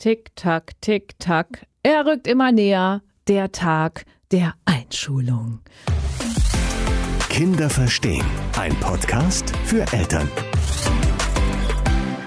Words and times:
Tick, 0.00 0.30
tack, 0.36 0.80
tick, 0.80 1.18
tack. 1.18 1.66
Er 1.82 2.06
rückt 2.06 2.28
immer 2.28 2.52
näher. 2.52 3.02
Der 3.26 3.50
Tag 3.50 4.04
der 4.30 4.54
Einschulung. 4.64 5.58
Kinder 7.28 7.68
verstehen. 7.68 8.24
Ein 8.56 8.78
Podcast 8.78 9.56
für 9.64 9.80
Eltern. 9.92 10.30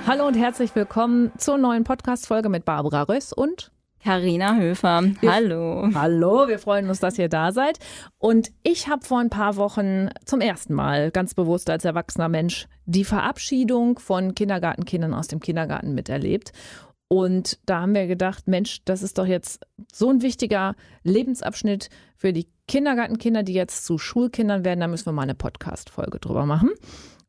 Hallo 0.05 0.27
und 0.27 0.33
herzlich 0.33 0.75
willkommen 0.75 1.31
zur 1.37 1.57
neuen 1.57 1.85
Podcast-Folge 1.85 2.49
mit 2.49 2.65
Barbara 2.65 3.03
Röss 3.03 3.31
und 3.31 3.71
Karina 4.03 4.57
Höfer. 4.57 5.03
Wir, 5.21 5.31
Hallo. 5.31 5.87
Hallo, 5.93 6.49
wir 6.49 6.59
freuen 6.59 6.89
uns, 6.89 6.99
dass 6.99 7.17
ihr 7.17 7.29
da 7.29 7.53
seid. 7.53 7.79
Und 8.17 8.51
ich 8.63 8.89
habe 8.89 9.05
vor 9.05 9.19
ein 9.19 9.29
paar 9.29 9.55
Wochen 9.55 10.09
zum 10.25 10.41
ersten 10.41 10.73
Mal 10.73 11.09
ganz 11.11 11.35
bewusst 11.35 11.69
als 11.69 11.85
erwachsener 11.85 12.27
Mensch 12.27 12.67
die 12.85 13.05
Verabschiedung 13.05 13.97
von 13.97 14.35
Kindergartenkindern 14.35 15.13
aus 15.13 15.29
dem 15.29 15.39
Kindergarten 15.39 15.93
miterlebt. 15.93 16.51
Und 17.11 17.59
da 17.65 17.81
haben 17.81 17.93
wir 17.93 18.07
gedacht, 18.07 18.47
Mensch, 18.47 18.85
das 18.85 19.03
ist 19.03 19.17
doch 19.17 19.25
jetzt 19.25 19.67
so 19.91 20.09
ein 20.09 20.21
wichtiger 20.21 20.75
Lebensabschnitt 21.03 21.89
für 22.15 22.31
die 22.31 22.47
Kindergartenkinder, 22.69 23.43
die 23.43 23.51
jetzt 23.51 23.83
zu 23.83 23.97
Schulkindern 23.97 24.63
werden. 24.63 24.79
Da 24.79 24.87
müssen 24.87 25.07
wir 25.07 25.11
mal 25.11 25.23
eine 25.23 25.35
Podcast-Folge 25.35 26.19
drüber 26.19 26.45
machen. 26.45 26.69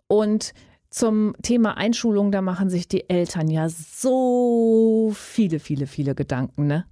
Und 0.06 0.52
zum 0.88 1.34
Thema 1.42 1.76
Einschulung, 1.76 2.30
da 2.30 2.42
machen 2.42 2.70
sich 2.70 2.86
die 2.86 3.10
Eltern 3.10 3.50
ja 3.50 3.68
so 3.68 5.10
viele, 5.16 5.58
viele, 5.58 5.88
viele 5.88 6.14
Gedanken, 6.14 6.68
ne? 6.68 6.84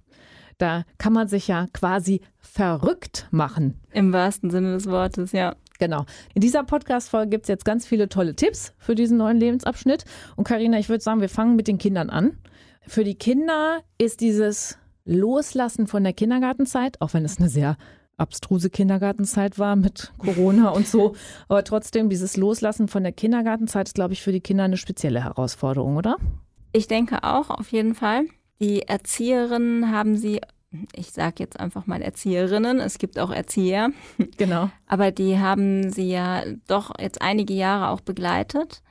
Da 0.57 0.83
kann 0.97 1.13
man 1.13 1.29
sich 1.29 1.47
ja 1.47 1.67
quasi 1.71 2.19
verrückt 2.39 3.29
machen. 3.31 3.79
Im 3.93 4.11
wahrsten 4.11 4.49
Sinne 4.49 4.73
des 4.73 4.87
Wortes, 4.87 5.31
ja. 5.31 5.55
Genau. 5.79 6.05
In 6.33 6.41
dieser 6.41 6.65
Podcast-Folge 6.65 7.29
gibt 7.29 7.45
es 7.45 7.47
jetzt 7.47 7.63
ganz 7.63 7.87
viele 7.87 8.09
tolle 8.09 8.35
Tipps 8.35 8.73
für 8.79 8.95
diesen 8.95 9.17
neuen 9.17 9.37
Lebensabschnitt. 9.37 10.03
Und 10.35 10.43
Karina, 10.43 10.77
ich 10.77 10.89
würde 10.89 11.01
sagen, 11.01 11.21
wir 11.21 11.29
fangen 11.29 11.55
mit 11.55 11.69
den 11.69 11.77
Kindern 11.77 12.09
an. 12.09 12.37
Für 12.87 13.03
die 13.03 13.15
Kinder 13.15 13.81
ist 13.97 14.21
dieses 14.21 14.77
Loslassen 15.05 15.87
von 15.87 16.03
der 16.03 16.13
Kindergartenzeit, 16.13 16.99
auch 17.01 17.13
wenn 17.13 17.25
es 17.25 17.37
eine 17.37 17.49
sehr 17.49 17.77
abstruse 18.17 18.69
Kindergartenzeit 18.69 19.57
war 19.57 19.75
mit 19.75 20.11
Corona 20.17 20.69
und 20.69 20.87
so, 20.87 21.15
aber 21.47 21.63
trotzdem 21.63 22.09
dieses 22.09 22.37
Loslassen 22.37 22.87
von 22.87 23.03
der 23.03 23.11
Kindergartenzeit 23.11 23.87
ist, 23.87 23.95
glaube 23.95 24.13
ich, 24.13 24.21
für 24.21 24.31
die 24.31 24.41
Kinder 24.41 24.63
eine 24.63 24.77
spezielle 24.77 25.23
Herausforderung, 25.23 25.97
oder? 25.97 26.17
Ich 26.71 26.87
denke 26.87 27.23
auch, 27.23 27.49
auf 27.49 27.71
jeden 27.71 27.95
Fall. 27.95 28.25
Die 28.59 28.83
Erzieherinnen 28.83 29.91
haben 29.91 30.15
sie 30.15 30.39
ich 30.95 31.11
sage 31.11 31.35
jetzt 31.39 31.59
einfach 31.59 31.85
mal 31.85 32.01
Erzieherinnen, 32.01 32.79
es 32.79 32.97
gibt 32.97 33.19
auch 33.19 33.31
Erzieher. 33.31 33.89
Genau. 34.37 34.69
Aber 34.87 35.11
die 35.11 35.37
haben 35.37 35.91
sie 35.91 36.09
ja 36.09 36.43
doch 36.67 36.93
jetzt 36.99 37.21
einige 37.21 37.53
Jahre 37.53 37.89
auch 37.89 38.01
begleitet. 38.01 38.81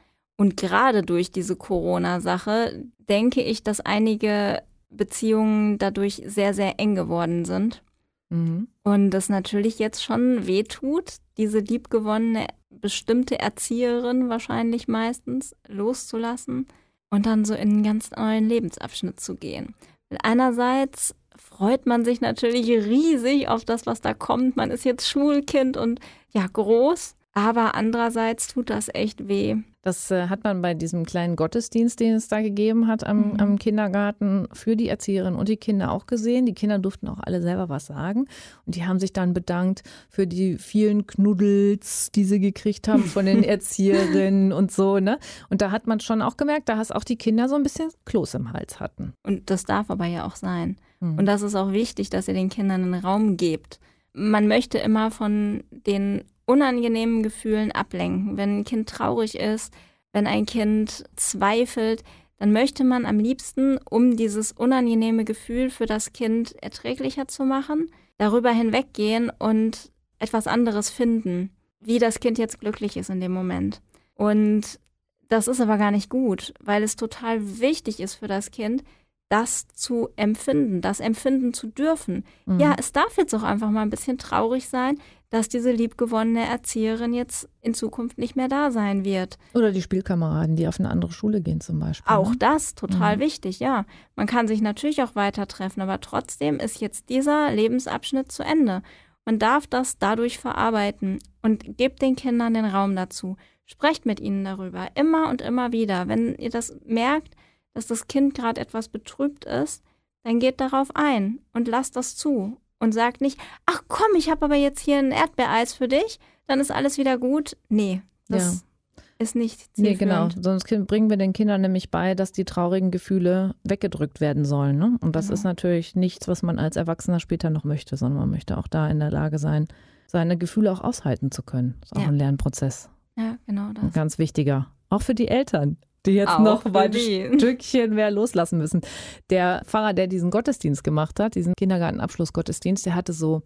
Und 0.41 0.57
gerade 0.57 1.03
durch 1.03 1.31
diese 1.31 1.55
Corona-Sache 1.55 2.87
denke 3.11 3.43
ich, 3.43 3.63
dass 3.63 3.81
einige 3.81 4.63
Beziehungen 4.89 5.77
dadurch 5.77 6.23
sehr, 6.25 6.55
sehr 6.55 6.81
eng 6.81 6.95
geworden 6.95 7.45
sind. 7.45 7.83
Mhm. 8.31 8.69
Und 8.83 9.11
das 9.11 9.29
natürlich 9.29 9.79
jetzt 9.79 10.03
schon 10.03 10.47
wehtut, 10.47 11.17
diese 11.37 11.59
liebgewonnene 11.59 12.47
bestimmte 12.71 13.39
Erzieherin 13.39 14.31
wahrscheinlich 14.31 14.89
meistens 14.89 15.55
loszulassen 15.69 16.67
und 17.11 17.27
dann 17.27 17.45
so 17.45 17.53
in 17.53 17.69
einen 17.69 17.83
ganz 17.83 18.11
neuen 18.13 18.49
Lebensabschnitt 18.49 19.21
zu 19.21 19.35
gehen. 19.35 19.75
einerseits 20.23 21.15
freut 21.37 21.85
man 21.85 22.03
sich 22.03 22.23
natürlich 22.23 22.67
riesig 22.67 23.47
auf 23.49 23.67
das, 23.67 23.85
was 23.85 24.01
da 24.01 24.15
kommt. 24.15 24.57
Man 24.57 24.71
ist 24.71 24.87
jetzt 24.87 25.07
Schulkind 25.07 25.77
und 25.77 26.01
ja, 26.33 26.47
groß. 26.51 27.15
Aber 27.33 27.77
andererseits 27.77 28.49
tut 28.49 28.71
das 28.71 28.89
echt 28.93 29.29
weh. 29.29 29.57
Das 29.83 30.11
äh, 30.11 30.27
hat 30.27 30.45
man 30.45 30.61
bei 30.61 30.75
diesem 30.75 31.07
kleinen 31.07 31.37
Gottesdienst, 31.37 32.01
den 32.01 32.15
es 32.15 32.29
da 32.29 32.43
gegeben 32.43 32.87
hat 32.87 33.07
am, 33.07 33.33
mhm. 33.33 33.41
am, 33.41 33.59
Kindergarten, 33.59 34.49
für 34.53 34.77
die 34.77 34.89
Erzieherin 34.89 35.37
und 35.37 35.49
die 35.49 35.57
Kinder 35.57 35.93
auch 35.93 36.07
gesehen. 36.07 36.45
Die 36.45 36.55
Kinder 36.55 36.79
durften 36.79 37.09
auch 37.09 37.21
alle 37.21 37.41
selber 37.41 37.69
was 37.69 37.87
sagen. 37.87 38.27
Und 38.67 38.75
die 38.75 38.85
haben 38.85 38.99
sich 38.99 39.13
dann 39.13 39.33
bedankt 39.33 39.83
für 40.09 40.27
die 40.27 40.59
vielen 40.59 41.07
Knuddels, 41.07 42.11
die 42.11 42.25
sie 42.25 42.41
gekriegt 42.41 42.89
haben 42.89 43.05
von 43.05 43.25
den 43.25 43.43
Erzieherinnen 43.45 44.53
und 44.53 44.73
so. 44.73 44.99
Ne? 44.99 45.19
Und 45.49 45.63
da 45.63 45.71
hat 45.71 45.87
man 45.87 46.01
schon 46.01 46.21
auch 46.21 46.37
gemerkt, 46.37 46.69
dass 46.69 46.91
auch 46.91 47.05
die 47.05 47.17
Kinder 47.17 47.49
so 47.49 47.55
ein 47.55 47.63
bisschen 47.63 47.91
Kloß 48.07 48.35
im 48.35 48.53
Hals 48.53 48.81
hatten. 48.81 49.15
Und 49.23 49.51
das 49.51 49.65
darf 49.65 49.89
aber 49.89 50.07
ja 50.07 50.27
auch 50.27 50.37
sein. 50.37 50.77
Mhm. 50.99 51.19
Und 51.19 51.27
das 51.27 51.43
ist 51.43 51.55
auch 51.55 51.73
wichtig, 51.73 52.11
dass 52.11 52.29
ihr 52.29 52.35
den 52.35 52.51
Kindern 52.51 52.83
einen 52.83 53.05
Raum 53.05 53.37
gebt. 53.37 53.79
Man 54.13 54.49
möchte 54.49 54.79
immer 54.79 55.13
von 55.13 55.63
den 55.71 56.25
unangenehmen 56.51 57.23
Gefühlen 57.23 57.71
ablenken. 57.71 58.37
Wenn 58.37 58.59
ein 58.59 58.65
Kind 58.65 58.89
traurig 58.89 59.37
ist, 59.37 59.73
wenn 60.13 60.27
ein 60.27 60.47
Kind 60.47 61.05
zweifelt, 61.15 62.03
dann 62.39 62.51
möchte 62.51 62.83
man 62.83 63.07
am 63.07 63.21
liebsten, 63.21 63.79
um 63.89 64.17
dieses 64.17 64.51
unangenehme 64.51 65.25
Gefühl 65.25 65.71
für 65.71 65.87
das 65.87 66.13
Kind 66.13 66.61
erträglicher 66.61 67.29
zu 67.29 67.45
machen, 67.45 67.93
darüber 68.19 68.51
hinweggehen 68.51 69.31
und 69.39 69.93
etwas 70.19 70.49
anderes 70.49 70.91
finden, 70.91 71.51
wie 71.79 72.01
das 72.01 72.19
Kind 72.19 72.37
jetzt 72.37 72.59
glücklich 72.59 72.97
ist 72.97 73.11
in 73.11 73.21
dem 73.21 73.33
Moment. 73.33 73.81
Und 74.15 74.81
das 75.29 75.47
ist 75.47 75.61
aber 75.61 75.79
gar 75.79 75.93
nicht 75.93 76.11
gut, 76.11 76.53
weil 76.61 76.83
es 76.83 76.97
total 76.97 77.61
wichtig 77.61 78.01
ist 78.01 78.17
für 78.17 78.27
das 78.27 78.51
Kind, 78.51 78.83
das 79.31 79.69
zu 79.69 80.09
empfinden, 80.17 80.81
das 80.81 81.01
empfinden 81.01 81.55
zu 81.55 81.69
dürfen. 81.69 82.25
Mhm. 82.47 82.61
Ja, 82.61 82.75
es 82.77 82.93
darf 82.93 83.17
jetzt 83.17 83.35
auch 83.35 83.45
einfach 83.45 83.71
mal 83.71 83.83
ein 83.83 83.91
bisschen 83.91 84.19
traurig 84.19 84.69
sein, 84.69 84.99
dass 85.31 85.49
diese 85.49 85.71
liebgewonnene 85.71 86.45
Erzieherin 86.45 87.15
jetzt 87.15 87.49
in 87.61 87.73
Zukunft 87.73 88.19
nicht 88.19 88.35
mehr 88.35 88.49
da 88.49 88.73
sein 88.73 89.05
wird. 89.05 89.39
Oder 89.55 89.71
die 89.71 89.83
Spielkameraden, 89.83 90.57
die 90.57 90.67
auf 90.67 90.81
eine 90.81 90.91
andere 90.91 91.13
Schule 91.13 91.41
gehen 91.41 91.61
zum 91.61 91.79
Beispiel. 91.79 92.13
Auch 92.13 92.31
ne? 92.31 92.37
das, 92.41 92.75
total 92.75 93.17
mhm. 93.17 93.21
wichtig, 93.21 93.61
ja. 93.61 93.87
Man 94.17 94.27
kann 94.27 94.49
sich 94.49 94.61
natürlich 94.61 95.01
auch 95.03 95.15
weiter 95.15 95.47
treffen, 95.47 95.81
aber 95.81 96.01
trotzdem 96.01 96.59
ist 96.59 96.81
jetzt 96.81 97.09
dieser 97.09 97.53
Lebensabschnitt 97.53 98.33
zu 98.33 98.43
Ende. 98.43 98.83
Man 99.25 99.39
darf 99.39 99.69
das 99.69 99.99
dadurch 99.99 100.39
verarbeiten 100.39 101.21
und 101.41 101.77
gebt 101.77 102.03
den 102.03 102.17
Kindern 102.17 102.55
den 102.55 102.65
Raum 102.65 102.97
dazu. 102.97 103.37
Sprecht 103.65 104.07
mit 104.07 104.19
ihnen 104.19 104.45
darüber, 104.45 104.89
immer 104.97 105.31
und 105.31 105.41
immer 105.41 105.71
wieder. 105.71 106.09
Wenn 106.09 106.35
ihr 106.35 106.51
das 106.51 106.77
merkt, 106.85 107.37
dass 107.75 107.87
das 107.87 108.07
Kind 108.09 108.35
gerade 108.35 108.61
etwas 108.61 108.89
betrübt 108.89 109.45
ist, 109.45 109.83
dann 110.23 110.39
geht 110.39 110.61
darauf 110.61 110.95
ein 110.95 111.41
und 111.53 111.69
lasst 111.69 111.97
das 111.97 112.17
zu 112.17 112.59
und 112.79 112.93
sagt 112.93 113.21
nicht, 113.21 113.39
ach 113.67 113.83
komm, 113.89 114.15
ich 114.17 114.31
habe 114.31 114.45
aber 114.45 114.57
jetzt 114.57 114.81
hier 114.81 114.99
ein 114.99 115.13
Erdbeereis 115.13 115.75
für 115.75 115.89
dich, 115.89 116.19
dann 116.47 116.61
ist 116.61 116.71
alles 116.71 116.99
wieder 116.99 117.19
gut. 117.19 117.57
Nee, 117.69 118.03
das 118.29 118.65
ja. 118.97 119.03
ist 119.19 119.37
nicht 119.37 119.75
zielführend. 119.77 120.01
Nee, 120.01 120.07
genau. 120.07 120.29
Sonst 120.43 120.67
bringen 120.87 121.11
wir 121.11 121.17
den 121.17 121.33
Kindern 121.33 121.61
nämlich 121.61 121.91
bei, 121.91 122.15
dass 122.15 122.33
die 122.33 122.45
traurigen 122.45 122.91
Gefühle 122.91 123.55
weggedrückt 123.63 124.21
werden 124.21 124.45
sollen. 124.45 124.79
Ne? 124.79 124.99
Und 125.01 125.15
das 125.15 125.27
genau. 125.27 125.35
ist 125.35 125.45
natürlich 125.45 125.95
nichts, 125.95 126.27
was 126.29 126.43
man 126.43 126.59
als 126.59 126.77
Erwachsener 126.77 127.21
später 127.21 127.51
noch 127.51 127.65
möchte, 127.65 127.97
sondern 127.97 128.21
man 128.21 128.31
möchte 128.31 128.59
auch 128.59 128.67
da 128.67 128.89
in 128.89 128.99
der 128.99 129.11
Lage 129.11 129.39
sein, 129.39 129.69
seine 130.07 130.37
Gefühle 130.37 130.73
auch 130.73 130.81
aushalten 130.81 131.31
zu 131.31 131.43
können. 131.43 131.77
Das 131.81 131.93
ist 131.93 131.97
auch 131.97 132.03
ja. 132.03 132.09
ein 132.09 132.17
Lernprozess. 132.17 132.89
Ja, 133.17 133.37
genau 133.47 133.73
das. 133.73 133.85
Ein 133.85 133.93
ganz 133.93 134.19
wichtiger. 134.19 134.67
Auch 134.89 135.03
für 135.03 135.15
die 135.15 135.29
Eltern 135.29 135.77
die 136.07 136.13
jetzt 136.13 136.31
Auch 136.31 136.39
noch 136.41 136.65
ein 136.65 136.93
Stückchen 136.93 137.95
mehr 137.95 138.11
loslassen 138.11 138.59
müssen. 138.59 138.81
Der 139.29 139.63
Pfarrer, 139.67 139.93
der 139.93 140.07
diesen 140.07 140.31
Gottesdienst 140.31 140.83
gemacht 140.83 141.21
hat, 141.21 141.35
diesen 141.35 141.55
Kindergartenabschlussgottesdienst, 141.59 142.87
der 142.87 142.95
hatte 142.95 143.13
so 143.13 143.43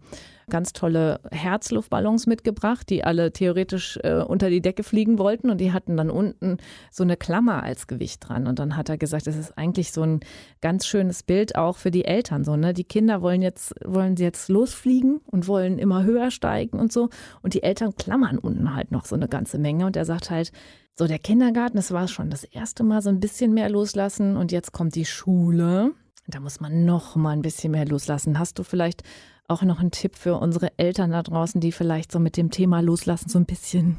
ganz 0.49 0.73
tolle 0.73 1.19
Herzluftballons 1.31 2.27
mitgebracht, 2.27 2.89
die 2.89 3.03
alle 3.03 3.31
theoretisch 3.33 3.97
äh, 4.03 4.21
unter 4.21 4.49
die 4.49 4.61
Decke 4.61 4.83
fliegen 4.83 5.17
wollten 5.17 5.49
und 5.49 5.59
die 5.59 5.73
hatten 5.73 5.97
dann 5.97 6.09
unten 6.09 6.57
so 6.91 7.03
eine 7.03 7.17
Klammer 7.17 7.63
als 7.63 7.87
Gewicht 7.87 8.27
dran. 8.27 8.47
Und 8.47 8.59
dann 8.59 8.77
hat 8.77 8.89
er 8.89 8.97
gesagt, 8.97 9.27
das 9.27 9.35
ist 9.35 9.57
eigentlich 9.57 9.91
so 9.91 10.03
ein 10.03 10.19
ganz 10.61 10.85
schönes 10.85 11.23
Bild 11.23 11.55
auch 11.55 11.77
für 11.77 11.91
die 11.91 12.05
Eltern. 12.05 12.43
So, 12.43 12.55
ne? 12.55 12.73
Die 12.73 12.83
Kinder 12.83 13.21
wollen 13.21 13.41
jetzt, 13.41 13.73
wollen 13.83 14.15
sie 14.15 14.23
jetzt 14.23 14.49
losfliegen 14.49 15.19
und 15.25 15.47
wollen 15.47 15.79
immer 15.79 16.03
höher 16.03 16.31
steigen 16.31 16.79
und 16.79 16.93
so. 16.93 17.09
Und 17.41 17.53
die 17.53 17.63
Eltern 17.63 17.95
klammern 17.95 18.37
unten 18.37 18.75
halt 18.75 18.91
noch 18.91 19.05
so 19.05 19.15
eine 19.15 19.27
ganze 19.27 19.57
Menge. 19.57 19.85
Und 19.85 19.95
er 19.97 20.05
sagt 20.05 20.29
halt, 20.29 20.51
so, 20.97 21.07
der 21.07 21.19
Kindergarten, 21.19 21.75
das 21.75 21.91
war 21.91 22.07
schon 22.07 22.29
das 22.29 22.45
erste 22.45 22.83
Mal 22.83 23.01
so 23.01 23.09
ein 23.09 23.19
bisschen 23.19 23.53
mehr 23.53 23.69
loslassen 23.69 24.37
und 24.37 24.53
jetzt 24.53 24.71
kommt 24.71 24.95
die 24.95 25.05
Schule. 25.05 25.91
Da 26.27 26.39
muss 26.39 26.61
man 26.61 26.85
noch 26.85 27.17
mal 27.17 27.31
ein 27.31 27.41
bisschen 27.41 27.71
mehr 27.71 27.85
loslassen. 27.85 28.39
Hast 28.39 28.57
du 28.57 28.63
vielleicht 28.63 29.03
auch 29.47 29.61
noch 29.61 29.81
einen 29.81 29.91
Tipp 29.91 30.15
für 30.15 30.35
unsere 30.35 30.71
Eltern 30.79 31.11
da 31.11 31.21
draußen, 31.21 31.59
die 31.59 31.73
vielleicht 31.73 32.13
so 32.13 32.19
mit 32.19 32.37
dem 32.37 32.49
Thema 32.49 32.79
Loslassen 32.79 33.29
so 33.29 33.37
ein 33.37 33.45
bisschen 33.45 33.97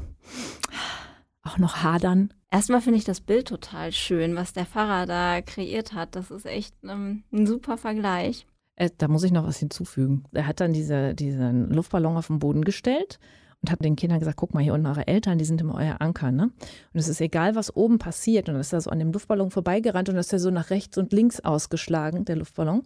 auch 1.43 1.59
noch 1.59 1.83
hadern? 1.83 2.33
Erstmal 2.49 2.81
finde 2.81 2.97
ich 2.97 3.05
das 3.05 3.21
Bild 3.21 3.47
total 3.47 3.91
schön, 3.91 4.35
was 4.35 4.53
der 4.53 4.65
Pfarrer 4.65 5.05
da 5.05 5.41
kreiert 5.41 5.93
hat. 5.93 6.15
Das 6.15 6.31
ist 6.31 6.45
echt 6.45 6.73
ähm, 6.83 7.23
ein 7.31 7.45
super 7.45 7.77
Vergleich. 7.77 8.47
Äh, 8.75 8.89
da 8.97 9.07
muss 9.07 9.23
ich 9.23 9.31
noch 9.31 9.45
was 9.45 9.59
hinzufügen. 9.59 10.23
Er 10.31 10.47
hat 10.47 10.59
dann 10.59 10.73
diese, 10.73 11.13
diesen 11.13 11.69
Luftballon 11.69 12.17
auf 12.17 12.27
den 12.27 12.39
Boden 12.39 12.65
gestellt 12.65 13.19
und 13.61 13.71
habe 13.71 13.83
den 13.83 13.95
Kindern 13.95 14.19
gesagt, 14.19 14.37
guck 14.37 14.53
mal, 14.53 14.63
hier 14.63 14.73
unten 14.73 14.87
eure 14.87 15.07
Eltern, 15.07 15.37
die 15.37 15.45
sind 15.45 15.61
immer 15.61 15.75
euer 15.75 15.99
Anker, 15.99 16.31
ne? 16.31 16.43
Und 16.43 16.99
es 16.99 17.07
ist 17.07 17.21
egal, 17.21 17.55
was 17.55 17.75
oben 17.75 17.97
passiert. 17.97 18.47
Und 18.47 18.55
dann 18.55 18.61
ist 18.61 18.73
er 18.73 18.81
so 18.81 18.89
an 18.89 18.99
dem 18.99 19.11
Luftballon 19.11 19.51
vorbeigerannt 19.51 20.09
und 20.09 20.15
ist 20.15 20.33
er 20.33 20.39
so 20.39 20.51
nach 20.51 20.69
rechts 20.69 20.97
und 20.97 21.11
links 21.11 21.39
ausgeschlagen, 21.39 22.25
der 22.25 22.35
Luftballon. 22.35 22.83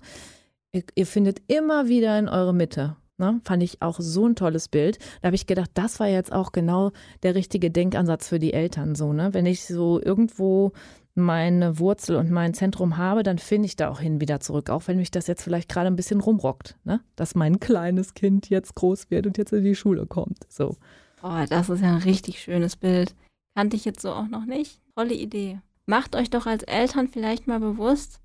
Ihr, 0.71 0.83
ihr 0.95 1.05
findet 1.05 1.41
immer 1.47 1.87
wieder 1.87 2.17
in 2.17 2.29
eure 2.29 2.53
Mitte. 2.53 2.95
Ne? 3.17 3.39
Fand 3.43 3.61
ich 3.61 3.81
auch 3.81 3.99
so 3.99 4.25
ein 4.25 4.35
tolles 4.35 4.67
Bild. 4.67 4.97
Da 5.21 5.27
habe 5.27 5.35
ich 5.35 5.45
gedacht, 5.45 5.69
das 5.75 5.99
war 5.99 6.07
jetzt 6.07 6.31
auch 6.31 6.51
genau 6.51 6.91
der 7.21 7.35
richtige 7.35 7.69
Denkansatz 7.69 8.27
für 8.27 8.39
die 8.39 8.53
Eltern. 8.53 8.95
So, 8.95 9.13
ne? 9.13 9.33
Wenn 9.33 9.45
ich 9.45 9.65
so 9.65 10.01
irgendwo 10.01 10.71
meine 11.15 11.79
Wurzel 11.79 12.15
und 12.15 12.31
mein 12.31 12.53
Zentrum 12.53 12.97
habe, 12.97 13.23
dann 13.23 13.37
finde 13.37 13.65
ich 13.65 13.75
da 13.75 13.89
auch 13.89 13.99
hin 13.99 14.21
wieder 14.21 14.39
zurück, 14.39 14.69
auch 14.69 14.87
wenn 14.87 14.97
mich 14.97 15.11
das 15.11 15.27
jetzt 15.27 15.43
vielleicht 15.43 15.69
gerade 15.69 15.87
ein 15.87 15.95
bisschen 15.95 16.21
rumrockt, 16.21 16.77
ne? 16.83 17.01
dass 17.15 17.35
mein 17.35 17.59
kleines 17.59 18.13
Kind 18.13 18.49
jetzt 18.49 18.75
groß 18.75 19.11
wird 19.11 19.27
und 19.27 19.37
jetzt 19.37 19.53
in 19.53 19.63
die 19.63 19.75
Schule 19.75 20.05
kommt. 20.05 20.39
So. 20.49 20.77
Oh, 21.23 21.43
das 21.49 21.69
ist 21.69 21.81
ja 21.81 21.95
ein 21.95 22.01
richtig 22.01 22.41
schönes 22.41 22.75
Bild. 22.75 23.15
Kannte 23.55 23.75
ich 23.75 23.85
jetzt 23.85 24.01
so 24.01 24.11
auch 24.11 24.27
noch 24.27 24.45
nicht. 24.45 24.79
Tolle 24.95 25.13
Idee. 25.13 25.59
Macht 25.85 26.15
euch 26.15 26.29
doch 26.29 26.45
als 26.45 26.63
Eltern 26.63 27.07
vielleicht 27.07 27.47
mal 27.47 27.59
bewusst, 27.59 28.19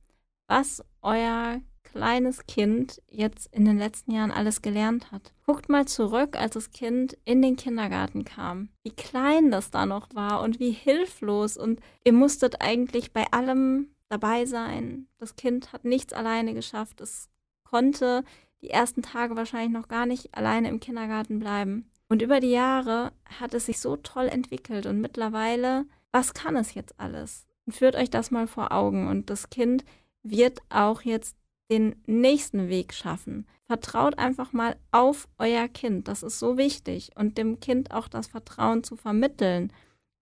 was 0.48 0.84
euer 1.02 1.60
kleines 1.96 2.46
Kind 2.46 3.00
jetzt 3.08 3.48
in 3.54 3.64
den 3.64 3.78
letzten 3.78 4.12
Jahren 4.12 4.30
alles 4.30 4.60
gelernt 4.60 5.12
hat. 5.12 5.32
Guckt 5.46 5.70
mal 5.70 5.86
zurück, 5.86 6.38
als 6.38 6.52
das 6.52 6.70
Kind 6.70 7.16
in 7.24 7.40
den 7.40 7.56
Kindergarten 7.56 8.24
kam. 8.24 8.68
Wie 8.82 8.90
klein 8.90 9.50
das 9.50 9.70
da 9.70 9.86
noch 9.86 10.14
war 10.14 10.42
und 10.42 10.60
wie 10.60 10.72
hilflos. 10.72 11.56
Und 11.56 11.80
ihr 12.04 12.12
musstet 12.12 12.60
eigentlich 12.60 13.14
bei 13.14 13.24
allem 13.30 13.88
dabei 14.10 14.44
sein. 14.44 15.06
Das 15.18 15.36
Kind 15.36 15.72
hat 15.72 15.86
nichts 15.86 16.12
alleine 16.12 16.52
geschafft. 16.52 17.00
Es 17.00 17.30
konnte 17.64 18.24
die 18.60 18.70
ersten 18.70 19.00
Tage 19.00 19.34
wahrscheinlich 19.34 19.72
noch 19.72 19.88
gar 19.88 20.04
nicht 20.04 20.34
alleine 20.34 20.68
im 20.68 20.80
Kindergarten 20.80 21.38
bleiben. 21.38 21.90
Und 22.08 22.20
über 22.20 22.40
die 22.40 22.50
Jahre 22.50 23.12
hat 23.40 23.54
es 23.54 23.66
sich 23.66 23.80
so 23.80 23.96
toll 23.96 24.28
entwickelt 24.28 24.84
und 24.84 25.00
mittlerweile, 25.00 25.86
was 26.12 26.34
kann 26.34 26.56
es 26.56 26.74
jetzt 26.74 27.00
alles? 27.00 27.46
Führt 27.68 27.96
euch 27.96 28.10
das 28.10 28.30
mal 28.30 28.46
vor 28.46 28.70
Augen 28.70 29.08
und 29.08 29.30
das 29.30 29.48
Kind 29.48 29.84
wird 30.22 30.60
auch 30.68 31.02
jetzt 31.02 31.36
den 31.70 31.96
nächsten 32.06 32.68
Weg 32.68 32.94
schaffen. 32.94 33.46
Vertraut 33.66 34.18
einfach 34.18 34.52
mal 34.52 34.76
auf 34.92 35.28
euer 35.38 35.68
Kind. 35.68 36.08
Das 36.08 36.22
ist 36.22 36.38
so 36.38 36.56
wichtig. 36.56 37.10
Und 37.16 37.38
dem 37.38 37.60
Kind 37.60 37.90
auch 37.90 38.08
das 38.08 38.28
Vertrauen 38.28 38.84
zu 38.84 38.96
vermitteln 38.96 39.72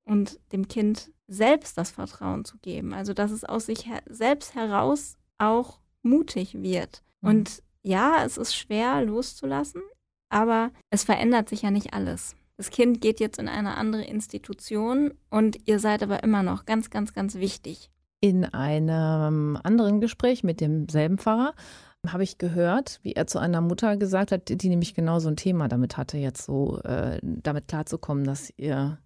und 0.04 0.40
dem 0.52 0.68
Kind 0.68 1.10
selbst 1.26 1.76
das 1.78 1.90
Vertrauen 1.90 2.44
zu 2.44 2.58
geben. 2.58 2.92
Also, 2.92 3.14
dass 3.14 3.30
es 3.30 3.44
aus 3.44 3.66
sich 3.66 3.86
her 3.86 4.02
selbst 4.06 4.54
heraus 4.54 5.16
auch 5.38 5.80
mutig 6.02 6.62
wird. 6.62 7.02
Mhm. 7.20 7.28
Und 7.28 7.62
ja, 7.82 8.24
es 8.24 8.38
ist 8.38 8.56
schwer 8.56 9.02
loszulassen, 9.02 9.82
aber 10.30 10.70
es 10.90 11.04
verändert 11.04 11.48
sich 11.48 11.62
ja 11.62 11.70
nicht 11.70 11.92
alles. 11.92 12.36
Das 12.56 12.70
Kind 12.70 13.00
geht 13.00 13.20
jetzt 13.20 13.38
in 13.38 13.48
eine 13.48 13.76
andere 13.76 14.04
Institution 14.04 15.12
und 15.28 15.58
ihr 15.66 15.80
seid 15.80 16.02
aber 16.02 16.22
immer 16.22 16.42
noch 16.42 16.66
ganz, 16.66 16.88
ganz, 16.88 17.12
ganz 17.12 17.34
wichtig. 17.34 17.90
In 18.24 18.46
einem 18.46 19.58
anderen 19.62 20.00
Gespräch 20.00 20.44
mit 20.44 20.62
demselben 20.62 21.18
Pfarrer 21.18 21.52
habe 22.08 22.22
ich 22.22 22.38
gehört, 22.38 22.98
wie 23.02 23.12
er 23.12 23.26
zu 23.26 23.38
einer 23.38 23.60
Mutter 23.60 23.98
gesagt 23.98 24.32
hat, 24.32 24.48
die 24.48 24.70
nämlich 24.70 24.94
genau 24.94 25.18
so 25.18 25.28
ein 25.28 25.36
Thema 25.36 25.68
damit 25.68 25.98
hatte, 25.98 26.16
jetzt 26.16 26.46
so 26.46 26.80
äh, 26.84 27.18
damit 27.22 27.68
klarzukommen, 27.68 28.24
dass 28.24 28.50
ihr 28.56 28.96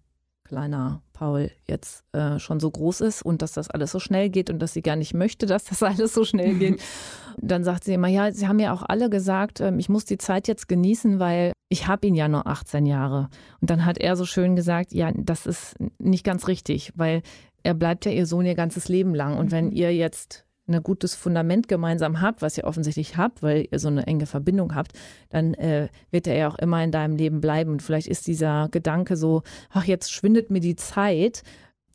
kleiner 0.45 1.01
Paul 1.11 1.51
jetzt 1.67 2.05
äh, 2.13 2.39
schon 2.39 2.61
so 2.61 2.71
groß 2.71 3.01
ist 3.01 3.21
und 3.21 3.41
dass 3.41 3.51
das 3.51 3.69
alles 3.69 3.91
so 3.91 3.99
schnell 3.99 4.29
geht 4.29 4.49
und 4.49 4.59
dass 4.59 4.71
sie 4.71 4.81
gar 4.81 4.95
nicht 4.95 5.13
möchte, 5.13 5.45
dass 5.45 5.65
das 5.65 5.83
alles 5.83 6.13
so 6.13 6.23
schnell 6.23 6.55
geht. 6.55 6.81
Dann 7.41 7.65
sagt 7.65 7.83
sie 7.83 7.95
immer, 7.95 8.07
ja, 8.07 8.31
sie 8.31 8.47
haben 8.47 8.59
ja 8.59 8.73
auch 8.73 8.83
alle 8.87 9.09
gesagt, 9.09 9.59
äh, 9.59 9.75
ich 9.75 9.89
muss 9.89 10.05
die 10.05 10.17
Zeit 10.17 10.47
jetzt 10.47 10.69
genießen, 10.69 11.19
weil 11.19 11.51
ich 11.69 11.87
habe 11.87 12.07
ihn 12.07 12.15
ja 12.15 12.27
nur 12.27 12.47
18 12.47 12.85
Jahre. 12.85 13.29
Und 13.61 13.69
dann 13.69 13.85
hat 13.85 13.99
er 13.99 14.15
so 14.15 14.25
schön 14.25 14.55
gesagt, 14.55 14.91
ja, 14.91 15.11
das 15.15 15.45
ist 15.45 15.75
nicht 15.99 16.23
ganz 16.23 16.47
richtig, 16.47 16.91
weil 16.95 17.21
er 17.63 17.73
bleibt 17.73 18.05
ja 18.05 18.11
ihr 18.11 18.25
Sohn 18.25 18.45
ihr 18.45 18.55
ganzes 18.55 18.89
Leben 18.89 19.15
lang. 19.15 19.37
Und 19.37 19.51
wenn 19.51 19.67
mhm. 19.67 19.75
ihr 19.75 19.93
jetzt 19.95 20.45
ein 20.67 20.83
gutes 20.83 21.15
Fundament 21.15 21.67
gemeinsam 21.67 22.21
habt, 22.21 22.41
was 22.41 22.57
ihr 22.57 22.65
offensichtlich 22.65 23.17
habt, 23.17 23.41
weil 23.41 23.67
ihr 23.71 23.79
so 23.79 23.87
eine 23.87 24.05
enge 24.05 24.25
Verbindung 24.25 24.75
habt, 24.75 24.93
dann 25.29 25.53
äh, 25.55 25.89
wird 26.11 26.27
er 26.27 26.37
ja 26.37 26.47
auch 26.47 26.59
immer 26.59 26.83
in 26.83 26.91
deinem 26.91 27.15
Leben 27.15 27.41
bleiben. 27.41 27.71
Und 27.71 27.81
vielleicht 27.81 28.07
ist 28.07 28.27
dieser 28.27 28.69
Gedanke 28.69 29.15
so, 29.15 29.41
ach, 29.71 29.85
jetzt 29.85 30.11
schwindet 30.11 30.51
mir 30.51 30.59
die 30.59 30.75
Zeit, 30.75 31.43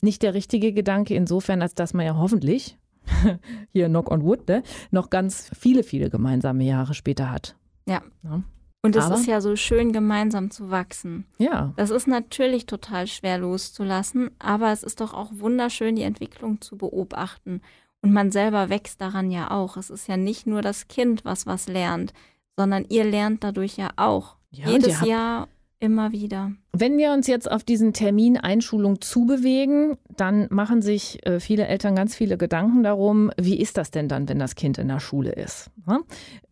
nicht 0.01 0.21
der 0.23 0.33
richtige 0.33 0.73
Gedanke, 0.73 1.15
insofern, 1.15 1.61
als 1.61 1.73
dass 1.73 1.93
man 1.93 2.05
ja 2.05 2.17
hoffentlich, 2.17 2.77
hier 3.71 3.87
Knock 3.87 4.11
on 4.11 4.23
Wood, 4.23 4.47
ne, 4.47 4.63
noch 4.91 5.09
ganz 5.09 5.49
viele, 5.57 5.83
viele 5.83 6.09
gemeinsame 6.09 6.63
Jahre 6.63 6.93
später 6.93 7.31
hat. 7.31 7.55
Ja. 7.87 8.01
ja. 8.23 8.43
Und 8.85 8.95
es 8.95 9.09
ist 9.09 9.25
ja 9.27 9.41
so 9.41 9.55
schön, 9.55 9.91
gemeinsam 9.91 10.51
zu 10.51 10.69
wachsen. 10.69 11.25
Ja. 11.37 11.73
Das 11.75 11.89
ist 11.89 12.07
natürlich 12.07 12.65
total 12.65 13.07
schwer 13.07 13.37
loszulassen, 13.37 14.31
aber 14.39 14.71
es 14.71 14.83
ist 14.83 15.01
doch 15.01 15.13
auch 15.13 15.31
wunderschön, 15.33 15.95
die 15.95 16.03
Entwicklung 16.03 16.61
zu 16.61 16.77
beobachten. 16.77 17.61
Und 18.01 18.13
man 18.13 18.31
selber 18.31 18.69
wächst 18.69 19.01
daran 19.01 19.31
ja 19.31 19.49
auch. 19.49 19.77
Es 19.77 19.89
ist 19.89 20.07
ja 20.07 20.17
nicht 20.17 20.45
nur 20.45 20.61
das 20.61 20.87
Kind, 20.87 21.25
was 21.25 21.47
was 21.47 21.67
lernt, 21.67 22.13
sondern 22.55 22.85
ihr 22.89 23.03
lernt 23.03 23.43
dadurch 23.43 23.77
ja 23.77 23.89
auch. 23.95 24.35
Ja, 24.51 24.69
Jedes 24.69 25.01
Jahr 25.01 25.47
Immer 25.85 26.11
wieder. 26.11 26.51
Wenn 26.73 26.97
wir 26.97 27.11
uns 27.13 27.27
jetzt 27.27 27.49
auf 27.49 27.63
diesen 27.63 27.93
Termin 27.93 28.37
Einschulung 28.37 29.01
zubewegen, 29.01 29.97
dann 30.17 30.47
machen 30.49 30.81
sich 30.81 31.23
äh, 31.27 31.39
viele 31.39 31.67
Eltern 31.67 31.95
ganz 31.95 32.15
viele 32.15 32.39
Gedanken 32.39 32.81
darum, 32.81 33.29
wie 33.39 33.59
ist 33.59 33.77
das 33.77 33.91
denn 33.91 34.07
dann, 34.07 34.27
wenn 34.27 34.39
das 34.39 34.55
Kind 34.55 34.79
in 34.79 34.87
der 34.87 34.99
Schule 34.99 35.33
ist? 35.33 35.69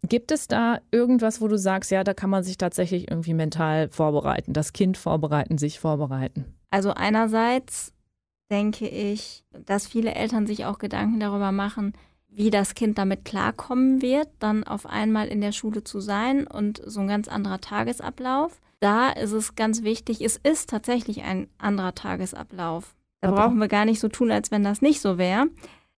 Gibt 0.08 0.32
es 0.32 0.48
da 0.48 0.78
irgendwas, 0.92 1.42
wo 1.42 1.48
du 1.48 1.58
sagst, 1.58 1.90
ja, 1.90 2.04
da 2.04 2.14
kann 2.14 2.30
man 2.30 2.44
sich 2.44 2.60
tatsächlich 2.60 3.10
irgendwie 3.10 3.34
mental 3.34 3.90
vorbereiten, 3.90 4.54
das 4.54 4.72
Kind 4.72 4.98
vorbereiten, 4.98 5.58
sich 5.58 5.80
vorbereiten? 5.80 6.46
Also 6.70 6.92
einerseits 6.92 7.92
denke 8.52 8.88
ich, 8.88 9.44
dass 9.66 9.88
viele 9.88 10.14
Eltern 10.14 10.46
sich 10.46 10.66
auch 10.66 10.78
Gedanken 10.78 11.20
darüber 11.20 11.52
machen, 11.52 11.94
wie 12.30 12.52
das 12.52 12.76
Kind 12.76 13.00
damit 13.00 13.26
klarkommen 13.26 14.04
wird, 14.04 14.28
dann 14.38 14.64
auf 14.64 14.86
einmal 14.86 15.28
in 15.28 15.42
der 15.42 15.54
Schule 15.54 15.84
zu 15.84 16.00
sein 16.02 16.46
und 16.46 16.84
so 16.86 17.00
ein 17.00 17.08
ganz 17.08 17.28
anderer 17.28 17.62
Tagesablauf 17.62 18.62
da 18.84 19.10
ist 19.12 19.32
es 19.32 19.56
ganz 19.56 19.84
wichtig, 19.84 20.22
es 20.22 20.36
ist 20.36 20.70
tatsächlich 20.70 21.24
ein 21.24 21.48
anderer 21.58 21.96
Tagesablauf. 21.96 22.96
Da 23.22 23.30
Aber 23.30 23.38
brauchen 23.38 23.60
wir 23.60 23.70
gar 23.70 23.86
nicht 23.86 24.02
so 24.02 24.10
tun, 24.10 24.30
als 24.30 24.52
wenn 24.52 24.64
das 24.64 24.82
nicht 24.82 25.00
so 25.00 25.18
wäre. 25.18 25.48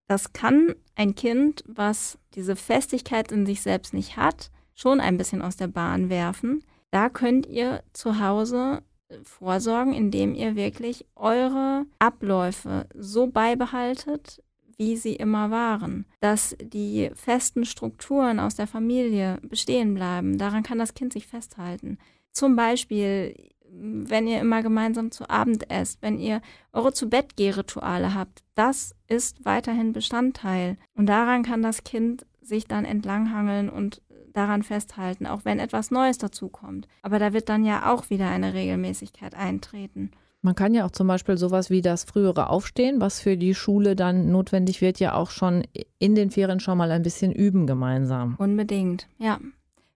Das 0.08 0.34
kann 0.34 0.76
ein 0.96 1.16
Kind, 1.16 1.64
was 1.68 2.20
diese 2.36 2.56
Festigkeit 2.56 3.32
in 3.32 3.48
sich 3.48 3.64
selbst 3.64 3.96
nicht 3.96 4.18
hat, 4.18 4.52
schon 4.76 5.00
ein 5.00 5.18
bisschen 5.18 5.42
aus 5.42 5.56
der 5.56 5.68
Bahn 5.68 6.10
werfen. 6.10 6.64
Da 6.92 7.10
könnt 7.10 7.48
ihr 7.48 7.84
zu 7.92 8.20
Hause 8.20 8.84
vorsorgen, 9.24 9.94
indem 9.94 10.36
ihr 10.36 10.56
wirklich 10.56 11.08
eure 11.16 11.86
Abläufe 11.98 12.88
so 12.94 13.26
beibehaltet, 13.26 14.44
wie 14.78 14.96
sie 14.96 15.16
immer 15.16 15.50
waren. 15.50 16.06
Dass 16.20 16.56
die 16.62 17.10
festen 17.16 17.66
Strukturen 17.66 18.40
aus 18.40 18.56
der 18.56 18.68
Familie 18.68 19.40
bestehen 19.42 19.96
bleiben. 19.96 20.38
Daran 20.38 20.64
kann 20.64 20.78
das 20.78 20.94
Kind 20.94 21.14
sich 21.14 21.26
festhalten. 21.28 21.98
Zum 22.36 22.58
Beispiel, 22.58 23.34
wenn 23.72 24.28
ihr 24.28 24.42
immer 24.42 24.62
gemeinsam 24.62 25.10
zu 25.10 25.30
Abend 25.30 25.72
esst, 25.72 26.02
wenn 26.02 26.20
ihr 26.20 26.42
eure 26.74 26.92
zu 26.94 27.10
Bett 27.10 27.34
rituale 27.40 28.14
habt, 28.14 28.44
das 28.56 28.94
ist 29.08 29.46
weiterhin 29.46 29.94
Bestandteil. 29.94 30.78
Und 30.96 31.08
daran 31.08 31.44
kann 31.44 31.62
das 31.62 31.86
Kind 31.86 32.26
sich 32.42 32.66
dann 32.66 32.84
entlanghangeln 32.86 33.70
und 33.70 34.02
daran 34.34 34.64
festhalten, 34.64 35.26
auch 35.26 35.46
wenn 35.46 35.60
etwas 35.60 35.92
Neues 35.92 36.18
dazukommt. 36.18 36.88
Aber 37.02 37.20
da 37.20 37.32
wird 37.32 37.48
dann 37.48 37.64
ja 37.64 37.94
auch 37.94 38.10
wieder 38.10 38.30
eine 38.30 38.54
Regelmäßigkeit 38.54 39.34
eintreten. 39.34 40.12
Man 40.42 40.56
kann 40.56 40.74
ja 40.74 40.86
auch 40.86 40.92
zum 40.92 41.08
Beispiel 41.08 41.38
sowas 41.38 41.70
wie 41.70 41.82
das 41.82 42.04
frühere 42.04 42.50
Aufstehen, 42.50 43.00
was 43.00 43.22
für 43.22 43.38
die 43.38 43.56
Schule 43.56 43.96
dann 43.96 44.30
notwendig 44.30 44.82
wird, 44.82 45.00
ja 45.00 45.14
auch 45.14 45.32
schon 45.32 45.64
in 46.00 46.16
den 46.16 46.32
Ferien 46.32 46.60
schon 46.60 46.78
mal 46.78 46.92
ein 46.92 47.02
bisschen 47.02 47.32
üben 47.32 47.66
gemeinsam. 47.66 48.36
Unbedingt, 48.38 49.08
ja. 49.18 49.40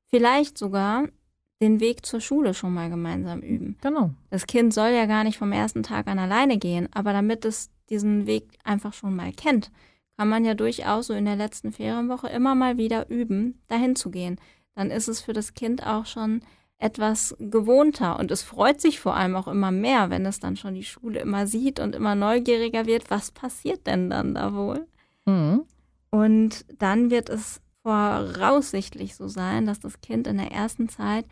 Vielleicht 0.07 0.57
sogar 0.57 1.03
den 1.61 1.79
Weg 1.79 2.05
zur 2.05 2.21
Schule 2.21 2.53
schon 2.53 2.73
mal 2.73 2.89
gemeinsam 2.89 3.41
üben. 3.41 3.77
Genau. 3.81 4.11
Das 4.29 4.47
Kind 4.47 4.73
soll 4.73 4.89
ja 4.89 5.05
gar 5.05 5.23
nicht 5.23 5.37
vom 5.37 5.51
ersten 5.51 5.83
Tag 5.83 6.07
an 6.07 6.19
alleine 6.19 6.57
gehen, 6.57 6.87
aber 6.93 7.11
damit 7.11 7.43
es 7.45 7.69
diesen 7.89 8.27
Weg 8.27 8.45
einfach 8.63 8.93
schon 8.93 9.15
mal 9.15 9.31
kennt, 9.33 9.71
kann 10.17 10.29
man 10.29 10.45
ja 10.45 10.53
durchaus 10.53 11.07
so 11.07 11.13
in 11.13 11.25
der 11.25 11.35
letzten 11.35 11.71
Ferienwoche 11.71 12.27
immer 12.27 12.55
mal 12.55 12.77
wieder 12.77 13.09
üben, 13.09 13.61
dahin 13.67 13.95
zu 13.95 14.11
gehen. 14.11 14.39
Dann 14.75 14.91
ist 14.91 15.07
es 15.07 15.21
für 15.21 15.33
das 15.33 15.53
Kind 15.53 15.85
auch 15.85 16.05
schon 16.05 16.41
etwas 16.77 17.35
gewohnter 17.39 18.19
und 18.19 18.31
es 18.31 18.41
freut 18.41 18.79
sich 18.79 19.01
vor 19.01 19.15
allem 19.15 19.35
auch 19.35 19.49
immer 19.49 19.71
mehr, 19.71 20.09
wenn 20.09 20.25
es 20.25 20.39
dann 20.39 20.55
schon 20.55 20.75
die 20.75 20.83
Schule 20.83 21.19
immer 21.19 21.45
sieht 21.45 21.79
und 21.81 21.93
immer 21.93 22.15
neugieriger 22.15 22.85
wird, 22.85 23.11
was 23.11 23.31
passiert 23.31 23.85
denn 23.85 24.09
dann 24.09 24.33
da 24.33 24.53
wohl? 24.53 24.87
Mhm. 25.25 25.65
Und 26.09 26.65
dann 26.77 27.11
wird 27.11 27.29
es 27.29 27.61
voraussichtlich 27.83 29.15
so 29.15 29.27
sein, 29.27 29.65
dass 29.65 29.79
das 29.79 29.99
Kind 30.01 30.27
in 30.27 30.37
der 30.37 30.51
ersten 30.51 30.87
Zeit 30.89 31.25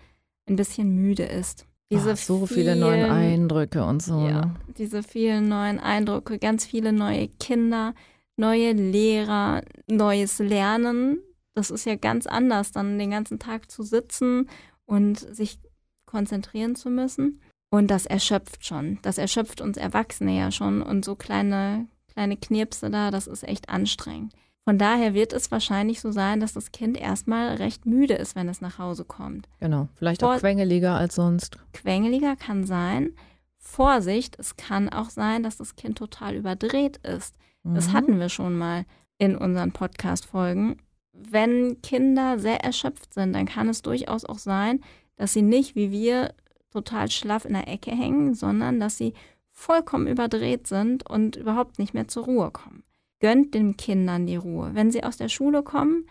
ein 0.48 0.56
bisschen 0.56 0.96
müde 0.96 1.24
ist. 1.24 1.66
Diese 1.92 2.13
Ach, 2.13 2.18
so 2.18 2.46
vielen, 2.46 2.50
viele 2.50 2.75
neue 2.75 3.10
Eindrücke 3.10 3.84
und 3.86 4.01
so. 4.01 4.20
Ja, 4.27 4.42
ne? 4.42 4.56
diese 4.77 5.04
vielen 5.04 5.48
neuen 5.48 5.80
Eindrücke, 5.80 6.38
ganz 6.38 6.66
viele 6.66 6.92
neue 6.92 7.30
Kinder, 7.39 7.94
neue 8.36 8.74
Lehrer, 8.74 9.62
neues 9.88 10.39
Lernen. 10.39 11.20
Das 11.54 11.72
ist 11.72 11.86
ja 11.86 11.96
ganz 11.96 12.27
anders, 12.27 12.72
dann 12.72 13.00
den 13.00 13.12
ganzen 13.12 13.39
Tag 13.39 13.72
zu 13.72 13.84
sitzen 13.84 14.50
und 14.86 15.20
sich 15.20 15.60
konzentrieren 16.06 16.75
zu 16.75 16.89
müssen. 16.89 17.42
Und 17.70 17.88
das 17.88 18.06
erschöpft 18.06 18.66
schon. 18.66 19.00
Das 19.01 19.18
erschöpft 19.18 19.62
uns 19.62 19.77
Erwachsene 19.77 20.38
ja 20.38 20.51
schon. 20.51 20.82
Und 20.82 21.04
so 21.04 21.16
kleine, 21.16 21.88
kleine 22.13 22.38
Knirpse 22.38 22.89
da, 22.89 23.12
das 23.12 23.27
ist 23.27 23.44
echt 23.44 23.70
anstrengend. 23.70 24.34
Von 24.68 24.78
daher 24.78 25.14
wird 25.14 25.32
es 25.32 25.50
wahrscheinlich 25.50 26.02
so 26.02 26.12
sein, 26.12 26.42
dass 26.42 26.52
das 26.52 26.74
Kind 26.74 27.00
erstmal 27.00 27.56
recht 27.56 27.86
müde 27.86 28.16
ist, 28.16 28.36
wenn 28.36 28.50
es 28.50 28.60
nach 28.60 28.80
Hause 28.80 29.06
kommt. 29.06 29.48
Genau, 29.62 29.88
vielleicht 29.96 30.20
Vor 30.20 30.36
auch 30.36 30.40
quengeliger 30.40 30.94
als 30.94 31.16
sonst. 31.16 31.58
Quengeliger 31.72 32.36
kann 32.36 32.66
sein. 32.66 33.14
Vorsicht, 33.58 34.38
es 34.38 34.58
kann 34.58 34.90
auch 34.90 35.10
sein, 35.10 35.42
dass 35.42 35.56
das 35.56 35.78
Kind 35.78 35.98
total 35.98 36.36
überdreht 36.36 36.98
ist. 36.98 37.36
Mhm. 37.64 37.76
Das 37.76 37.94
hatten 37.94 38.20
wir 38.20 38.28
schon 38.28 38.58
mal 38.58 38.84
in 39.18 39.38
unseren 39.38 39.72
Podcast-Folgen. 39.72 40.82
Wenn 41.14 41.82
Kinder 41.82 42.38
sehr 42.38 42.62
erschöpft 42.62 43.14
sind, 43.14 43.32
dann 43.32 43.46
kann 43.46 43.70
es 43.70 43.82
durchaus 43.84 44.26
auch 44.26 44.38
sein, 44.38 44.82
dass 45.16 45.32
sie 45.32 45.44
nicht 45.44 45.78
wie 45.78 45.92
wir 45.92 46.34
total 46.72 47.10
schlaff 47.10 47.46
in 47.46 47.54
der 47.54 47.70
Ecke 47.70 47.92
hängen, 47.92 48.34
sondern 48.34 48.82
dass 48.82 48.98
sie 48.98 49.14
vollkommen 49.54 50.08
überdreht 50.08 50.68
sind 50.68 51.10
und 51.10 51.38
überhaupt 51.38 51.80
nicht 51.80 51.94
mehr 51.94 52.10
zur 52.10 52.26
Ruhe 52.26 52.52
kommen. 52.52 52.84
Gönnt 53.20 53.54
den 53.54 53.78
Kindern 53.78 54.28
die 54.28 54.36
Ruhe. 54.36 54.72
Wenn 54.74 54.92
sie 54.92 55.04
aus 55.04 55.18
der 55.18 55.30
Schule 55.30 55.64
kommen, 55.64 56.08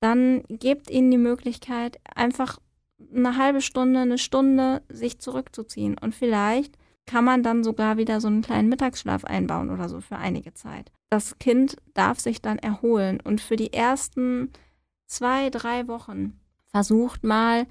dann 0.00 0.42
gebt 0.48 0.90
ihnen 0.90 1.10
die 1.10 1.18
Möglichkeit, 1.18 2.00
einfach 2.14 2.58
eine 3.14 3.36
halbe 3.36 3.60
Stunde, 3.60 4.00
eine 4.00 4.18
Stunde 4.18 4.82
sich 4.88 5.18
zurückzuziehen. 5.20 5.96
Und 5.98 6.14
vielleicht 6.14 6.76
kann 7.06 7.24
man 7.24 7.42
dann 7.42 7.64
sogar 7.64 7.96
wieder 7.96 8.20
so 8.20 8.28
einen 8.28 8.42
kleinen 8.42 8.68
Mittagsschlaf 8.68 9.24
einbauen 9.24 9.70
oder 9.70 9.88
so 9.88 10.00
für 10.00 10.16
einige 10.16 10.54
Zeit. 10.54 10.92
Das 11.08 11.38
Kind 11.38 11.76
darf 11.94 12.20
sich 12.20 12.40
dann 12.40 12.58
erholen 12.58 13.20
und 13.20 13.40
für 13.40 13.56
die 13.56 13.72
ersten 13.72 14.52
zwei, 15.06 15.50
drei 15.50 15.88
Wochen 15.88 16.38
versucht 16.68 17.24
mal 17.24 17.66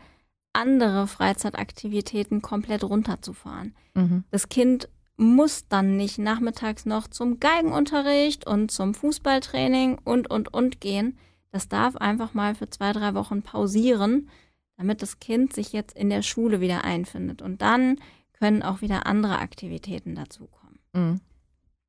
andere 0.52 1.08
Freizeitaktivitäten 1.08 2.42
komplett 2.42 2.84
runterzufahren. 2.84 3.76
Mhm. 3.94 4.24
Das 4.32 4.50
Kind 4.50 4.90
muss 5.20 5.68
dann 5.68 5.98
nicht 5.98 6.18
nachmittags 6.18 6.86
noch 6.86 7.08
zum 7.08 7.40
Geigenunterricht 7.40 8.48
und 8.48 8.72
zum 8.72 8.94
Fußballtraining 8.94 10.00
und, 10.04 10.30
und, 10.30 10.54
und 10.54 10.80
gehen. 10.80 11.18
Das 11.52 11.68
darf 11.68 11.98
einfach 11.98 12.34
mal 12.34 12.56
für 12.56 12.70
zwei, 12.70 12.94
drei 12.94 13.14
Wochen 13.16 13.42
pausieren, 13.42 14.30
damit 14.78 15.02
das 15.02 15.20
Kind 15.20 15.54
sich 15.54 15.74
jetzt 15.74 15.98
in 15.98 16.10
der 16.10 16.22
Schule 16.22 16.62
wieder 16.62 16.86
einfindet. 16.86 17.42
Und 17.42 17.62
dann 17.62 17.98
können 18.32 18.64
auch 18.64 18.82
wieder 18.82 19.06
andere 19.08 19.40
Aktivitäten 19.40 20.16
dazukommen. 20.16 20.80
Mhm. 20.94 21.20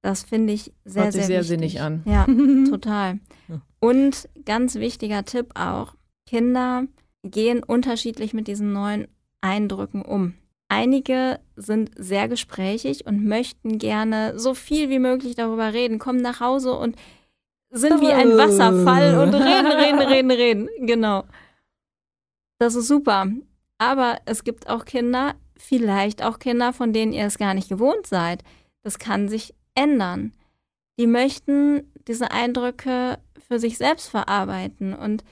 Das 0.03 0.25
finde 0.25 0.53
ich 0.53 0.73
sehr, 0.85 1.05
Hört 1.05 1.13
sehr, 1.13 1.25
sehr 1.25 1.41
wichtig. 1.41 1.49
sinnig 1.49 1.81
an. 1.81 2.03
Ja, 2.07 2.25
total. 2.71 3.21
Und 3.79 4.29
ganz 4.45 4.75
wichtiger 4.75 5.25
Tipp 5.25 5.53
auch, 5.55 5.95
Kinder 6.27 6.85
gehen 7.23 7.63
unterschiedlich 7.63 8.35
mit 8.35 8.49
diesen 8.49 8.73
neuen 8.73 9.07
Eindrücken 9.41 10.03
um. 10.03 10.35
Einige 10.73 11.41
sind 11.57 11.91
sehr 11.97 12.29
gesprächig 12.29 13.05
und 13.05 13.27
möchten 13.27 13.79
gerne 13.79 14.39
so 14.39 14.55
viel 14.55 14.89
wie 14.89 15.01
möglich 15.01 15.35
darüber 15.35 15.73
reden, 15.73 15.99
kommen 15.99 16.23
nach 16.23 16.39
Hause 16.39 16.75
und 16.75 16.95
sind 17.71 18.01
wie 18.01 18.13
ein 18.13 18.39
Wasserfall 18.39 19.19
und 19.19 19.35
reden, 19.35 19.67
reden, 19.67 20.01
reden, 20.01 20.31
reden. 20.31 20.69
Genau. 20.87 21.25
Das 22.61 22.77
ist 22.77 22.87
super. 22.87 23.27
Aber 23.79 24.19
es 24.27 24.45
gibt 24.45 24.69
auch 24.69 24.85
Kinder, 24.85 25.35
vielleicht 25.57 26.23
auch 26.23 26.39
Kinder, 26.39 26.73
von 26.73 26.93
denen 26.93 27.13
ihr 27.13 27.25
es 27.25 27.37
gar 27.37 27.55
nicht 27.55 27.69
gewohnt 27.69 28.07
seid. 28.07 28.45
Das 28.83 29.01
kann 29.01 29.29
sich 29.29 29.53
ändern. 29.75 30.35
Die 31.01 31.09
möchten 31.09 31.93
diese 32.07 32.31
Eindrücke 32.31 33.19
für 33.49 33.59
sich 33.59 33.77
selbst 33.77 34.09
verarbeiten 34.09 34.95
und 34.95 35.25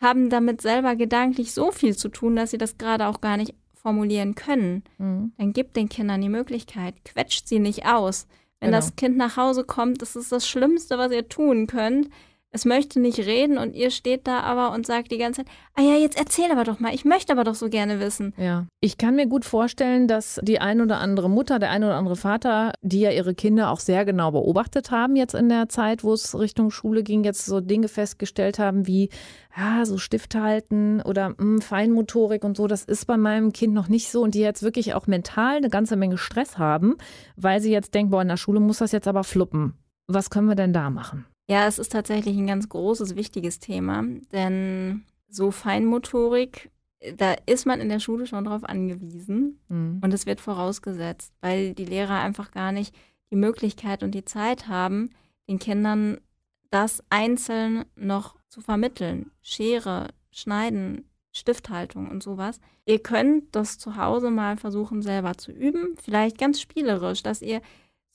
haben 0.00 0.30
damit 0.30 0.60
selber 0.60 0.94
gedanklich 0.94 1.52
so 1.52 1.72
viel 1.72 1.96
zu 1.96 2.10
tun, 2.10 2.36
dass 2.36 2.52
sie 2.52 2.58
das 2.58 2.78
gerade 2.78 3.08
auch 3.08 3.20
gar 3.20 3.36
nicht 3.36 3.54
formulieren 3.78 4.34
können. 4.34 4.84
Mhm. 4.98 5.32
Dann 5.38 5.52
gibt 5.52 5.76
den 5.76 5.88
Kindern 5.88 6.20
die 6.20 6.28
Möglichkeit, 6.28 6.94
quetscht 7.04 7.48
sie 7.48 7.58
nicht 7.58 7.86
aus. 7.86 8.26
Wenn 8.60 8.70
genau. 8.70 8.78
das 8.78 8.96
Kind 8.96 9.16
nach 9.16 9.36
Hause 9.36 9.64
kommt, 9.64 10.02
das 10.02 10.16
ist 10.16 10.32
das 10.32 10.48
Schlimmste, 10.48 10.98
was 10.98 11.12
ihr 11.12 11.28
tun 11.28 11.66
könnt, 11.66 12.10
es 12.50 12.64
möchte 12.64 12.98
nicht 12.98 13.18
reden 13.18 13.58
und 13.58 13.74
ihr 13.74 13.90
steht 13.90 14.26
da 14.26 14.40
aber 14.40 14.72
und 14.72 14.86
sagt 14.86 15.12
die 15.12 15.18
ganze 15.18 15.44
Zeit, 15.44 15.52
ah 15.74 15.82
ja, 15.82 15.96
jetzt 15.96 16.18
erzähl 16.18 16.50
aber 16.50 16.64
doch 16.64 16.80
mal, 16.80 16.94
ich 16.94 17.04
möchte 17.04 17.32
aber 17.32 17.44
doch 17.44 17.54
so 17.54 17.68
gerne 17.68 18.00
wissen. 18.00 18.32
Ja, 18.38 18.66
ich 18.80 18.96
kann 18.96 19.16
mir 19.16 19.26
gut 19.26 19.44
vorstellen, 19.44 20.08
dass 20.08 20.40
die 20.42 20.58
ein 20.58 20.80
oder 20.80 20.98
andere 20.98 21.28
Mutter, 21.28 21.58
der 21.58 21.70
ein 21.70 21.84
oder 21.84 21.96
andere 21.96 22.16
Vater, 22.16 22.72
die 22.80 23.00
ja 23.00 23.10
ihre 23.10 23.34
Kinder 23.34 23.70
auch 23.70 23.80
sehr 23.80 24.04
genau 24.06 24.30
beobachtet 24.30 24.90
haben 24.90 25.14
jetzt 25.14 25.34
in 25.34 25.50
der 25.50 25.68
Zeit, 25.68 26.04
wo 26.04 26.14
es 26.14 26.38
Richtung 26.38 26.70
Schule 26.70 27.02
ging, 27.02 27.22
jetzt 27.22 27.44
so 27.44 27.60
Dinge 27.60 27.88
festgestellt 27.88 28.58
haben 28.58 28.86
wie, 28.86 29.10
ja, 29.54 29.84
so 29.84 29.98
Stift 29.98 30.34
halten 30.34 31.02
oder 31.02 31.30
mh, 31.30 31.36
hm, 31.38 31.60
Feinmotorik 31.60 32.44
und 32.44 32.56
so, 32.56 32.66
das 32.66 32.84
ist 32.84 33.06
bei 33.06 33.18
meinem 33.18 33.52
Kind 33.52 33.74
noch 33.74 33.88
nicht 33.88 34.10
so 34.10 34.22
und 34.22 34.34
die 34.34 34.40
jetzt 34.40 34.62
wirklich 34.62 34.94
auch 34.94 35.06
mental 35.06 35.56
eine 35.56 35.68
ganze 35.68 35.96
Menge 35.96 36.16
Stress 36.16 36.56
haben, 36.56 36.96
weil 37.36 37.60
sie 37.60 37.72
jetzt 37.72 37.94
denken, 37.94 38.10
boah, 38.10 38.22
in 38.22 38.28
der 38.28 38.38
Schule 38.38 38.60
muss 38.60 38.78
das 38.78 38.92
jetzt 38.92 39.08
aber 39.08 39.24
fluppen. 39.24 39.74
Was 40.06 40.30
können 40.30 40.48
wir 40.48 40.54
denn 40.54 40.72
da 40.72 40.88
machen? 40.88 41.26
Ja, 41.48 41.66
es 41.66 41.78
ist 41.78 41.92
tatsächlich 41.92 42.36
ein 42.36 42.46
ganz 42.46 42.68
großes, 42.68 43.16
wichtiges 43.16 43.58
Thema, 43.58 44.04
denn 44.32 45.04
so 45.28 45.50
Feinmotorik, 45.50 46.70
da 47.16 47.36
ist 47.46 47.64
man 47.64 47.80
in 47.80 47.88
der 47.88 48.00
Schule 48.00 48.26
schon 48.26 48.44
drauf 48.44 48.64
angewiesen 48.64 49.58
mhm. 49.68 50.00
und 50.02 50.12
es 50.12 50.26
wird 50.26 50.40
vorausgesetzt, 50.40 51.32
weil 51.40 51.74
die 51.74 51.84
Lehrer 51.84 52.20
einfach 52.20 52.50
gar 52.50 52.72
nicht 52.72 52.94
die 53.30 53.36
Möglichkeit 53.36 54.02
und 54.02 54.14
die 54.14 54.24
Zeit 54.24 54.68
haben, 54.68 55.10
den 55.48 55.58
Kindern 55.58 56.18
das 56.70 57.02
einzeln 57.08 57.84
noch 57.96 58.36
zu 58.48 58.60
vermitteln. 58.60 59.30
Schere, 59.40 60.08
Schneiden, 60.30 61.08
Stifthaltung 61.32 62.10
und 62.10 62.22
sowas. 62.22 62.60
Ihr 62.84 62.98
könnt 62.98 63.54
das 63.54 63.78
zu 63.78 63.96
Hause 63.96 64.30
mal 64.30 64.56
versuchen 64.56 65.02
selber 65.02 65.36
zu 65.36 65.52
üben, 65.52 65.94
vielleicht 66.02 66.38
ganz 66.38 66.60
spielerisch, 66.60 67.22
dass 67.22 67.42
ihr 67.42 67.62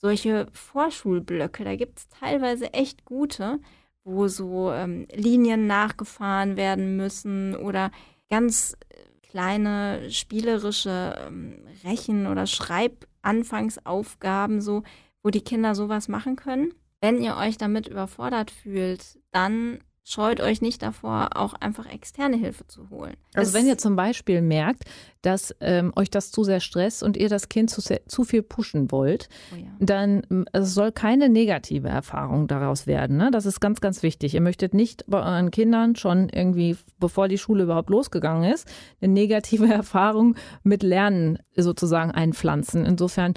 solche 0.04 0.46
Vorschulblöcke, 0.52 1.64
da 1.64 1.74
gibt 1.76 1.98
es 1.98 2.08
teilweise 2.10 2.74
echt 2.74 3.06
gute, 3.06 3.58
wo 4.04 4.28
so 4.28 4.70
ähm, 4.70 5.06
Linien 5.14 5.66
nachgefahren 5.66 6.58
werden 6.58 6.98
müssen 6.98 7.56
oder 7.56 7.90
ganz 8.28 8.76
äh, 8.90 8.96
kleine 9.26 10.10
spielerische 10.10 11.16
ähm, 11.26 11.64
Rechen- 11.84 12.26
oder 12.26 12.46
Schreibanfangsaufgaben, 12.46 14.60
so, 14.60 14.82
wo 15.22 15.30
die 15.30 15.40
Kinder 15.40 15.74
sowas 15.74 16.08
machen 16.08 16.36
können. 16.36 16.74
Wenn 17.00 17.22
ihr 17.22 17.38
euch 17.38 17.56
damit 17.56 17.88
überfordert 17.88 18.50
fühlt, 18.50 19.18
dann 19.30 19.78
scheut 20.04 20.40
euch 20.40 20.60
nicht 20.60 20.82
davor, 20.82 21.30
auch 21.34 21.54
einfach 21.54 21.90
externe 21.90 22.36
Hilfe 22.36 22.66
zu 22.66 22.90
holen. 22.90 23.16
Also 23.32 23.48
es 23.48 23.54
wenn 23.54 23.66
ihr 23.66 23.78
zum 23.78 23.96
Beispiel 23.96 24.42
merkt, 24.42 24.84
dass 25.22 25.56
ähm, 25.60 25.94
euch 25.96 26.10
das 26.10 26.30
zu 26.30 26.44
sehr 26.44 26.60
stresst 26.60 27.02
und 27.02 27.16
ihr 27.16 27.30
das 27.30 27.48
Kind 27.48 27.70
zu, 27.70 27.80
sehr, 27.80 28.06
zu 28.06 28.24
viel 28.24 28.42
pushen 28.42 28.92
wollt, 28.92 29.30
oh 29.52 29.56
ja. 29.56 29.66
dann 29.80 30.22
ähm, 30.30 30.44
es 30.52 30.74
soll 30.74 30.92
keine 30.92 31.30
negative 31.30 31.88
Erfahrung 31.88 32.46
daraus 32.46 32.86
werden. 32.86 33.16
Ne? 33.16 33.30
Das 33.30 33.46
ist 33.46 33.60
ganz, 33.60 33.80
ganz 33.80 34.02
wichtig. 34.02 34.34
Ihr 34.34 34.42
möchtet 34.42 34.74
nicht 34.74 35.04
bei 35.06 35.18
euren 35.20 35.50
Kindern 35.50 35.96
schon 35.96 36.28
irgendwie, 36.28 36.76
bevor 37.00 37.28
die 37.28 37.38
Schule 37.38 37.64
überhaupt 37.64 37.88
losgegangen 37.88 38.52
ist, 38.52 38.68
eine 39.00 39.10
negative 39.10 39.66
Erfahrung 39.72 40.36
mit 40.62 40.82
Lernen 40.82 41.38
sozusagen 41.56 42.10
einpflanzen. 42.10 42.84
Insofern 42.84 43.32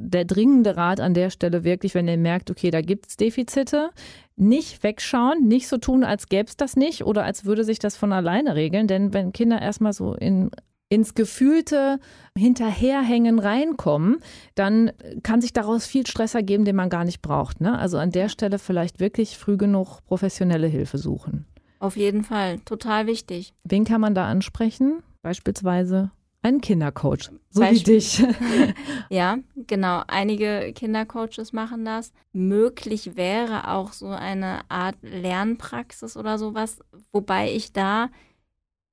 der 0.00 0.24
dringende 0.24 0.76
Rat 0.76 1.00
an 1.00 1.14
der 1.14 1.30
Stelle 1.30 1.62
wirklich, 1.62 1.94
wenn 1.94 2.08
ihr 2.08 2.16
merkt, 2.16 2.50
okay, 2.50 2.70
da 2.70 2.80
gibt 2.80 3.08
es 3.08 3.16
Defizite, 3.16 3.90
nicht 4.36 4.82
wegschauen, 4.82 5.46
nicht 5.46 5.68
so 5.68 5.76
tun, 5.76 6.04
als 6.04 6.28
gäbe 6.28 6.48
es 6.48 6.56
das 6.56 6.74
nicht 6.74 7.04
oder 7.04 7.24
als 7.24 7.44
würde 7.44 7.64
sich 7.64 7.78
das 7.78 7.96
von 7.96 8.12
alleine 8.12 8.54
regeln. 8.54 8.86
Denn 8.86 9.12
wenn 9.12 9.32
Kinder 9.32 9.60
erstmal 9.60 9.92
so 9.92 10.14
in 10.14 10.50
ins 10.92 11.14
gefühlte 11.14 12.00
Hinterherhängen 12.36 13.38
reinkommen, 13.38 14.18
dann 14.56 14.90
kann 15.22 15.40
sich 15.40 15.52
daraus 15.52 15.86
viel 15.86 16.04
Stress 16.04 16.34
ergeben, 16.34 16.64
den 16.64 16.74
man 16.74 16.90
gar 16.90 17.04
nicht 17.04 17.22
braucht. 17.22 17.60
Ne? 17.60 17.78
Also 17.78 17.96
an 17.96 18.10
der 18.10 18.28
Stelle 18.28 18.58
vielleicht 18.58 18.98
wirklich 18.98 19.38
früh 19.38 19.56
genug 19.56 20.00
professionelle 20.06 20.66
Hilfe 20.66 20.98
suchen. 20.98 21.46
Auf 21.78 21.96
jeden 21.96 22.24
Fall, 22.24 22.58
total 22.64 23.06
wichtig. 23.06 23.54
Wen 23.62 23.84
kann 23.84 24.00
man 24.00 24.16
da 24.16 24.26
ansprechen? 24.26 25.02
Beispielsweise 25.22 26.10
ein 26.42 26.60
Kindercoach, 26.60 27.30
so 27.50 27.60
Beispiel. 27.60 27.78
wie 27.78 27.98
dich. 27.98 28.24
ja, 29.10 29.38
genau. 29.66 30.02
Einige 30.06 30.72
Kindercoaches 30.74 31.52
machen 31.52 31.84
das. 31.84 32.12
Möglich 32.32 33.16
wäre 33.16 33.68
auch 33.68 33.92
so 33.92 34.08
eine 34.08 34.60
Art 34.70 34.96
Lernpraxis 35.02 36.16
oder 36.16 36.38
sowas, 36.38 36.78
wobei 37.12 37.52
ich 37.52 37.72
da 37.72 38.10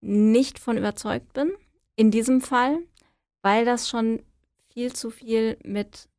nicht 0.02 0.60
von 0.60 0.78
überzeugt 0.78 1.34
bin. 1.34 1.52
In 1.96 2.12
diesem 2.12 2.42
Fall, 2.42 2.80
weil 3.42 3.66
das 3.66 3.90
schon 3.90 4.22
viel 4.72 4.94
zu 4.94 5.10
viel 5.10 5.58
mit, 5.64 6.10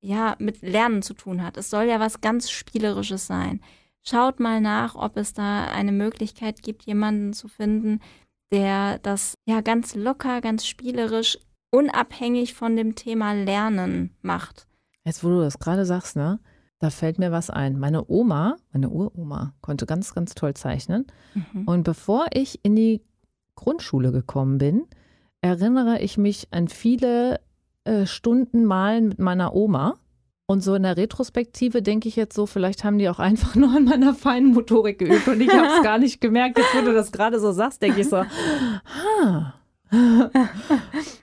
ja, 0.00 0.36
mit 0.38 0.62
Lernen 0.62 1.02
zu 1.02 1.14
tun 1.14 1.42
hat. 1.42 1.56
Es 1.56 1.70
soll 1.70 1.84
ja 1.84 1.98
was 1.98 2.20
ganz 2.20 2.50
Spielerisches 2.50 3.26
sein. 3.26 3.60
Schaut 4.02 4.38
mal 4.38 4.60
nach, 4.60 4.94
ob 4.94 5.16
es 5.16 5.32
da 5.32 5.64
eine 5.68 5.92
Möglichkeit 5.92 6.62
gibt, 6.62 6.84
jemanden 6.84 7.32
zu 7.32 7.48
finden, 7.48 8.00
der 8.52 8.98
das 8.98 9.34
ja 9.46 9.60
ganz 9.60 9.94
locker, 9.94 10.40
ganz 10.40 10.66
spielerisch, 10.66 11.38
unabhängig 11.70 12.54
von 12.54 12.76
dem 12.76 12.94
Thema 12.94 13.32
Lernen 13.32 14.16
macht. 14.22 14.66
Jetzt, 15.04 15.24
wo 15.24 15.28
du 15.28 15.40
das 15.40 15.58
gerade 15.58 15.84
sagst, 15.84 16.16
ne? 16.16 16.40
Da 16.78 16.90
fällt 16.90 17.18
mir 17.18 17.32
was 17.32 17.50
ein. 17.50 17.78
Meine 17.78 18.10
Oma, 18.10 18.56
meine 18.72 18.90
Uroma, 18.90 19.54
konnte 19.60 19.86
ganz, 19.86 20.14
ganz 20.14 20.34
toll 20.34 20.54
zeichnen. 20.54 21.06
Mhm. 21.34 21.66
Und 21.66 21.82
bevor 21.84 22.26
ich 22.32 22.64
in 22.64 22.76
die 22.76 23.02
Grundschule 23.54 24.12
gekommen 24.12 24.58
bin, 24.58 24.86
erinnere 25.40 26.00
ich 26.00 26.18
mich 26.18 26.48
an 26.50 26.68
viele 26.68 27.40
äh, 27.84 28.06
Stunden 28.06 28.64
Malen 28.64 29.08
mit 29.08 29.18
meiner 29.18 29.54
Oma. 29.54 29.98
Und 30.46 30.62
so 30.62 30.74
in 30.74 30.82
der 30.82 30.96
Retrospektive 30.96 31.80
denke 31.80 32.06
ich 32.08 32.16
jetzt 32.16 32.34
so, 32.34 32.44
vielleicht 32.44 32.84
haben 32.84 32.98
die 32.98 33.08
auch 33.08 33.18
einfach 33.18 33.54
nur 33.54 33.70
an 33.70 33.84
meiner 33.84 34.14
feinen 34.14 34.52
Motorik 34.52 34.98
geübt 34.98 35.26
und 35.28 35.40
ich 35.40 35.50
habe 35.50 35.68
es 35.68 35.82
gar 35.82 35.98
nicht 35.98 36.20
gemerkt. 36.20 36.58
Jetzt, 36.58 36.74
wo 36.74 36.84
du 36.84 36.92
das 36.92 37.12
gerade 37.12 37.40
so 37.40 37.52
sagst, 37.52 37.80
denke 37.80 38.02
ich 38.02 38.08
so, 38.08 38.18
ha, 38.18 39.54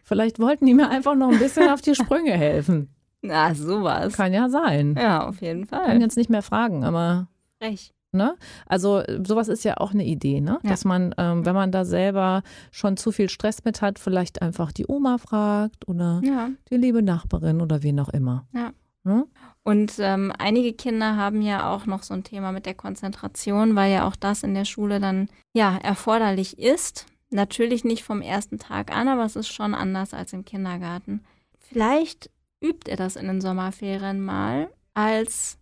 vielleicht 0.03 0.39
wollten 0.39 0.65
die 0.65 0.73
mir 0.73 0.89
einfach 0.89 1.15
noch 1.15 1.31
ein 1.31 1.39
bisschen 1.39 1.69
auf 1.69 1.81
die 1.81 1.95
Sprünge 1.95 2.31
helfen. 2.31 2.89
Na, 3.21 3.53
sowas. 3.53 4.13
Kann 4.13 4.33
ja 4.33 4.49
sein. 4.49 4.95
Ja, 4.99 5.27
auf 5.27 5.41
jeden 5.41 5.65
Fall. 5.65 5.85
Kann 5.85 6.01
jetzt 6.01 6.17
nicht 6.17 6.29
mehr 6.29 6.41
fragen, 6.41 6.83
aber. 6.83 7.27
Recht. 7.61 7.93
Ne? 8.13 8.35
Also 8.65 9.03
sowas 9.23 9.47
ist 9.47 9.63
ja 9.63 9.77
auch 9.77 9.93
eine 9.93 10.05
Idee, 10.05 10.41
ne? 10.41 10.59
Ja. 10.63 10.69
dass 10.69 10.83
man, 10.83 11.15
ähm, 11.17 11.45
wenn 11.45 11.55
man 11.55 11.71
da 11.71 11.85
selber 11.85 12.43
schon 12.69 12.97
zu 12.97 13.13
viel 13.13 13.29
Stress 13.29 13.63
mit 13.63 13.81
hat, 13.81 13.99
vielleicht 13.99 14.41
einfach 14.41 14.73
die 14.73 14.85
Oma 14.85 15.17
fragt 15.17 15.87
oder 15.87 16.19
ja. 16.25 16.49
die 16.69 16.75
liebe 16.75 17.01
Nachbarin 17.01 17.61
oder 17.61 17.83
wen 17.83 17.99
auch 18.01 18.09
immer. 18.09 18.47
Ja. 18.53 18.73
Ne? 19.03 19.27
Und 19.63 19.93
ähm, 19.99 20.31
einige 20.37 20.73
Kinder 20.73 21.15
haben 21.15 21.41
ja 21.41 21.71
auch 21.73 21.85
noch 21.85 22.03
so 22.03 22.13
ein 22.13 22.23
Thema 22.23 22.51
mit 22.51 22.65
der 22.65 22.75
Konzentration, 22.75 23.75
weil 23.75 23.91
ja 23.91 24.07
auch 24.07 24.15
das 24.15 24.43
in 24.43 24.53
der 24.53 24.65
Schule 24.65 24.99
dann 24.99 25.29
ja 25.53 25.77
erforderlich 25.77 26.59
ist. 26.59 27.05
Natürlich 27.29 27.83
nicht 27.83 28.03
vom 28.03 28.21
ersten 28.21 28.59
Tag 28.59 28.95
an, 28.95 29.07
aber 29.07 29.23
es 29.23 29.35
ist 29.35 29.51
schon 29.51 29.73
anders 29.73 30.13
als 30.13 30.33
im 30.33 30.45
Kindergarten. 30.45 31.23
Vielleicht 31.57 32.29
übt 32.59 32.89
er 32.89 32.97
das 32.97 33.15
in 33.15 33.27
den 33.27 33.41
Sommerferien 33.41 34.21
mal 34.21 34.69
als 34.93 35.57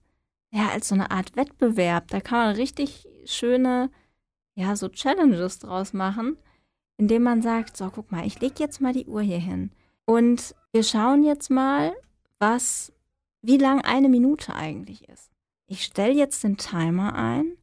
ja, 0.52 0.70
als 0.70 0.88
so 0.88 0.96
eine 0.96 1.12
Art 1.12 1.36
Wettbewerb. 1.36 2.08
Da 2.10 2.22
kann 2.22 2.40
man 2.40 2.56
richtig 2.56 3.08
schöne, 3.26 3.90
ja, 4.56 4.76
so 4.76 4.90
Challenges 4.90 5.60
draus 5.60 5.94
machen, 5.94 6.38
indem 6.98 7.24
man 7.24 7.42
sagt, 7.42 7.78
so, 7.78 7.90
guck 7.90 8.12
mal, 8.12 8.26
ich 8.26 8.40
lege 8.40 8.56
jetzt 8.60 8.82
mal 8.82 8.94
die 8.94 9.06
Uhr 9.06 9.22
hier 9.22 9.40
hin. 9.40 9.72
Und 10.06 10.56
wir 10.72 10.84
schauen 10.84 11.24
jetzt 11.24 11.50
mal, 11.50 11.94
was, 12.40 12.92
wie 13.42 13.58
lang 13.58 13.82
eine 13.82 14.10
Minute 14.10 14.54
eigentlich 14.54 15.08
ist. 15.10 15.32
Ich 15.68 15.84
stelle 15.84 16.14
jetzt 16.14 16.44
den 16.44 16.58
Timer 16.58 17.16
ein 17.16 17.54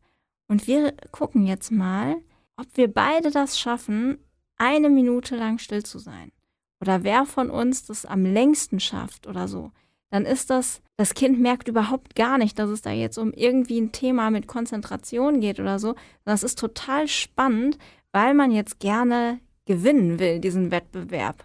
und 0.49 0.66
wir 0.66 0.92
gucken 1.11 1.47
jetzt 1.47 1.71
mal, 1.71 2.16
ob 2.56 2.66
wir 2.75 2.92
beide 2.92 3.30
das 3.30 3.59
schaffen, 3.59 4.18
eine 4.56 4.88
Minute 4.88 5.37
lang 5.37 5.59
still 5.59 5.83
zu 5.83 5.99
sein. 5.99 6.33
Oder 6.80 7.04
wer 7.04 7.26
von 7.26 7.50
uns 7.50 7.85
das 7.85 8.06
am 8.06 8.25
längsten 8.25 8.80
schafft 8.80 9.26
oder 9.26 9.49
so 9.49 9.73
dann 10.11 10.25
ist 10.25 10.50
das, 10.50 10.80
das 10.97 11.14
Kind 11.14 11.40
merkt 11.40 11.68
überhaupt 11.68 12.14
gar 12.14 12.38
nicht, 12.38 12.59
dass 12.59 12.71
es 12.71 12.83
da 12.83 12.90
jetzt 12.90 13.18
um 13.18 13.33
irgendwie 13.33 13.80
ein 13.80 13.92
Thema 13.92 14.30
mit 14.30 14.47
Konzentration 14.47 15.40
geht 15.40 15.61
oder 15.61 15.78
so. 15.78 15.95
Das 16.25 16.42
ist 16.42 16.59
total 16.59 17.09
spannend, 17.09 17.78
weil 18.12 18.35
man 18.35 18.50
jetzt 18.50 18.78
gerne 18.78 19.40
gewinnen 19.64 20.18
will, 20.18 20.38
diesen 20.38 20.71
Wettbewerb. 20.71 21.45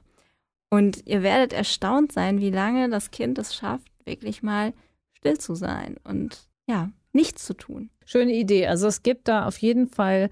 Und 0.70 1.06
ihr 1.06 1.24
werdet 1.24 1.54
erstaunt 1.54 2.12
sein, 2.12 2.40
wie 2.40 2.52
lange 2.52 2.90
das 2.90 3.12
Kind 3.12 3.38
es 3.40 3.56
schafft, 3.56 3.91
wirklich 4.06 4.44
mal 4.44 4.74
still 5.14 5.38
zu 5.38 5.56
sein 5.56 5.98
und 6.04 6.48
ja, 6.68 6.90
nichts 7.14 7.46
zu 7.46 7.54
tun. 7.54 7.90
Schöne 8.06 8.34
Idee. 8.34 8.68
Also 8.68 8.88
es 8.88 9.04
gibt 9.04 9.28
da 9.28 9.46
auf 9.46 9.58
jeden 9.58 9.88
Fall 9.88 10.30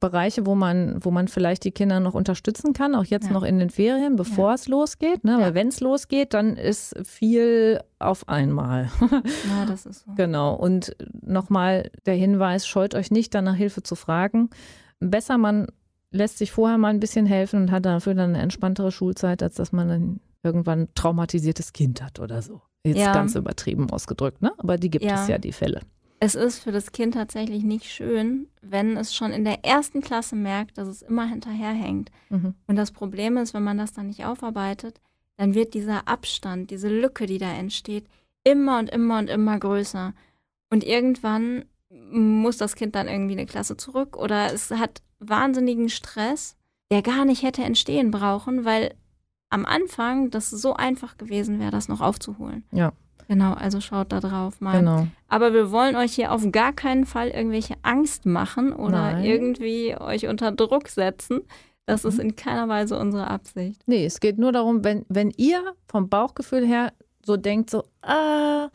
Bereiche, 0.00 0.44
wo 0.44 0.54
man, 0.54 1.02
wo 1.02 1.10
man 1.10 1.28
vielleicht 1.28 1.64
die 1.64 1.70
Kinder 1.70 2.00
noch 2.00 2.14
unterstützen 2.14 2.72
kann, 2.72 2.94
auch 2.94 3.04
jetzt 3.04 3.26
ja. 3.26 3.32
noch 3.32 3.42
in 3.42 3.58
den 3.58 3.70
Ferien, 3.70 4.16
bevor 4.16 4.48
ja. 4.48 4.54
es 4.54 4.68
losgeht. 4.68 5.24
Ne? 5.24 5.32
Ja. 5.32 5.40
Weil 5.40 5.54
wenn 5.54 5.68
es 5.68 5.80
losgeht, 5.80 6.34
dann 6.34 6.56
ist 6.56 6.94
viel 7.06 7.80
auf 7.98 8.28
einmal. 8.28 8.90
Ja, 9.00 9.64
das 9.68 9.86
ist 9.86 10.04
so. 10.04 10.12
Genau. 10.14 10.54
Und 10.54 10.94
nochmal 11.22 11.90
der 12.06 12.14
Hinweis, 12.14 12.66
scheut 12.66 12.94
euch 12.94 13.10
nicht, 13.10 13.34
dann 13.34 13.44
nach 13.44 13.54
Hilfe 13.54 13.82
zu 13.82 13.94
fragen. 13.94 14.50
Besser 15.00 15.38
man 15.38 15.68
lässt 16.10 16.38
sich 16.38 16.52
vorher 16.52 16.78
mal 16.78 16.88
ein 16.88 17.00
bisschen 17.00 17.26
helfen 17.26 17.62
und 17.62 17.70
hat 17.70 17.86
dafür 17.86 18.14
dann 18.14 18.30
eine 18.30 18.42
entspanntere 18.42 18.92
Schulzeit, 18.92 19.42
als 19.42 19.54
dass 19.54 19.72
man 19.72 19.88
dann 19.88 20.20
irgendwann 20.42 20.80
ein 20.82 20.94
traumatisiertes 20.94 21.72
Kind 21.72 22.02
hat 22.02 22.20
oder 22.20 22.42
so. 22.42 22.60
Jetzt 22.84 23.12
ganz 23.14 23.34
übertrieben 23.34 23.90
ausgedrückt, 23.90 24.42
ne? 24.42 24.52
Aber 24.58 24.76
die 24.76 24.90
gibt 24.90 25.04
es 25.04 25.28
ja, 25.28 25.38
die 25.38 25.52
Fälle. 25.52 25.80
Es 26.20 26.34
ist 26.34 26.58
für 26.58 26.72
das 26.72 26.92
Kind 26.92 27.14
tatsächlich 27.14 27.64
nicht 27.64 27.90
schön, 27.90 28.46
wenn 28.62 28.96
es 28.96 29.14
schon 29.14 29.32
in 29.32 29.44
der 29.44 29.64
ersten 29.64 30.00
Klasse 30.00 30.36
merkt, 30.36 30.78
dass 30.78 30.88
es 30.88 31.02
immer 31.02 31.26
hinterherhängt. 31.26 32.10
Mhm. 32.30 32.54
Und 32.66 32.76
das 32.76 32.92
Problem 32.92 33.36
ist, 33.36 33.52
wenn 33.52 33.64
man 33.64 33.78
das 33.78 33.92
dann 33.92 34.06
nicht 34.06 34.24
aufarbeitet, 34.24 35.00
dann 35.36 35.54
wird 35.54 35.74
dieser 35.74 36.06
Abstand, 36.08 36.70
diese 36.70 36.88
Lücke, 36.88 37.26
die 37.26 37.38
da 37.38 37.52
entsteht, 37.52 38.06
immer 38.44 38.78
und 38.78 38.90
immer 38.90 39.18
und 39.18 39.28
immer 39.28 39.58
größer. 39.58 40.14
Und 40.70 40.84
irgendwann 40.84 41.64
muss 41.90 42.56
das 42.56 42.76
Kind 42.76 42.94
dann 42.94 43.08
irgendwie 43.08 43.34
eine 43.34 43.46
Klasse 43.46 43.76
zurück 43.76 44.16
oder 44.16 44.52
es 44.52 44.70
hat 44.70 45.02
wahnsinnigen 45.18 45.88
Stress, 45.88 46.56
der 46.90 47.02
gar 47.02 47.24
nicht 47.24 47.42
hätte 47.42 47.62
entstehen 47.62 48.10
brauchen, 48.10 48.64
weil 48.64 48.94
am 49.54 49.64
Anfang 49.66 50.30
das 50.30 50.50
so 50.50 50.74
einfach 50.74 51.16
gewesen 51.16 51.60
wäre, 51.60 51.70
das 51.70 51.86
noch 51.86 52.00
aufzuholen. 52.00 52.64
Ja. 52.72 52.92
Genau, 53.28 53.54
also 53.54 53.80
schaut 53.80 54.10
da 54.12 54.18
drauf 54.18 54.60
mal. 54.60 54.80
Genau. 54.80 55.06
Aber 55.28 55.54
wir 55.54 55.70
wollen 55.70 55.94
euch 55.94 56.12
hier 56.12 56.32
auf 56.32 56.42
gar 56.50 56.72
keinen 56.72 57.06
Fall 57.06 57.28
irgendwelche 57.28 57.76
Angst 57.82 58.26
machen 58.26 58.72
oder 58.72 59.12
Nein. 59.12 59.24
irgendwie 59.24 59.96
euch 59.96 60.26
unter 60.26 60.50
Druck 60.52 60.88
setzen. 60.88 61.42
Das 61.86 62.02
mhm. 62.02 62.08
ist 62.08 62.18
in 62.18 62.36
keiner 62.36 62.68
Weise 62.68 62.98
unsere 62.98 63.28
Absicht. 63.28 63.80
Nee, 63.86 64.04
es 64.04 64.18
geht 64.18 64.38
nur 64.38 64.50
darum, 64.50 64.82
wenn, 64.82 65.06
wenn 65.08 65.30
ihr 65.36 65.62
vom 65.86 66.08
Bauchgefühl 66.08 66.66
her 66.66 66.92
so 67.24 67.36
denkt, 67.36 67.70
so, 67.70 67.84
ah, 68.02 68.68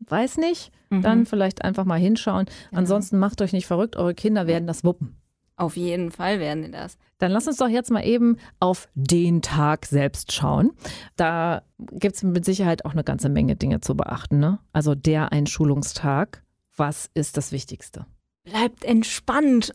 weiß 0.00 0.36
nicht, 0.36 0.70
mhm. 0.90 1.00
dann 1.00 1.26
vielleicht 1.26 1.64
einfach 1.64 1.86
mal 1.86 1.98
hinschauen. 1.98 2.44
Genau. 2.44 2.78
Ansonsten 2.78 3.18
macht 3.18 3.40
euch 3.40 3.54
nicht 3.54 3.66
verrückt, 3.66 3.96
eure 3.96 4.14
Kinder 4.14 4.46
werden 4.46 4.66
das 4.66 4.84
wuppen. 4.84 5.16
Auf 5.56 5.76
jeden 5.76 6.10
Fall 6.10 6.40
werden 6.40 6.62
die 6.62 6.70
das. 6.70 6.98
Dann 7.20 7.32
lass 7.32 7.46
uns 7.46 7.58
doch 7.58 7.68
jetzt 7.68 7.90
mal 7.90 8.04
eben 8.04 8.38
auf 8.58 8.88
den 8.94 9.42
Tag 9.42 9.86
selbst 9.86 10.32
schauen. 10.32 10.72
Da 11.16 11.62
gibt 11.78 12.16
es 12.16 12.22
mit 12.22 12.44
Sicherheit 12.44 12.84
auch 12.84 12.92
eine 12.92 13.04
ganze 13.04 13.28
Menge 13.28 13.56
Dinge 13.56 13.80
zu 13.80 13.94
beachten. 13.94 14.40
Ne? 14.40 14.58
Also 14.72 14.94
der 14.94 15.30
Einschulungstag, 15.30 16.42
was 16.76 17.10
ist 17.14 17.36
das 17.36 17.52
Wichtigste? 17.52 18.06
Bleibt 18.42 18.84
entspannt. 18.84 19.72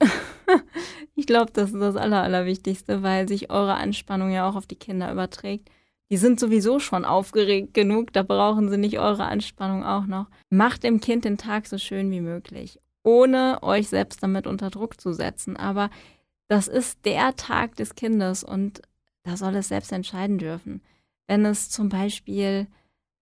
ich 1.15 1.27
glaube, 1.27 1.51
das 1.53 1.71
ist 1.71 1.79
das 1.79 1.95
Aller, 1.95 2.23
Allerwichtigste, 2.23 3.03
weil 3.03 3.27
sich 3.27 3.51
eure 3.51 3.75
Anspannung 3.75 4.31
ja 4.31 4.49
auch 4.49 4.55
auf 4.55 4.65
die 4.65 4.75
Kinder 4.75 5.11
überträgt. 5.11 5.69
Die 6.09 6.17
sind 6.17 6.39
sowieso 6.39 6.79
schon 6.79 7.05
aufgeregt 7.05 7.73
genug, 7.73 8.11
da 8.11 8.23
brauchen 8.23 8.69
sie 8.69 8.77
nicht 8.77 8.99
eure 8.99 9.25
Anspannung 9.25 9.83
auch 9.83 10.05
noch. 10.07 10.27
Macht 10.49 10.83
dem 10.83 10.99
Kind 10.99 11.25
den 11.25 11.37
Tag 11.37 11.67
so 11.67 11.77
schön 11.77 12.11
wie 12.11 12.21
möglich 12.21 12.79
ohne 13.05 13.59
euch 13.61 13.87
selbst 13.87 14.23
damit 14.23 14.47
unter 14.47 14.69
Druck 14.71 14.99
zu 14.99 15.13
setzen. 15.13 15.55
Aber 15.55 15.89
das 16.47 16.67
ist 16.67 17.05
der 17.05 17.35
Tag 17.35 17.75
des 17.75 17.95
Kindes 17.95 18.43
und 18.43 18.81
da 19.23 19.37
soll 19.37 19.55
es 19.55 19.69
selbst 19.69 19.91
entscheiden 19.91 20.37
dürfen. 20.37 20.81
Wenn 21.27 21.45
es 21.45 21.69
zum 21.69 21.89
Beispiel 21.89 22.67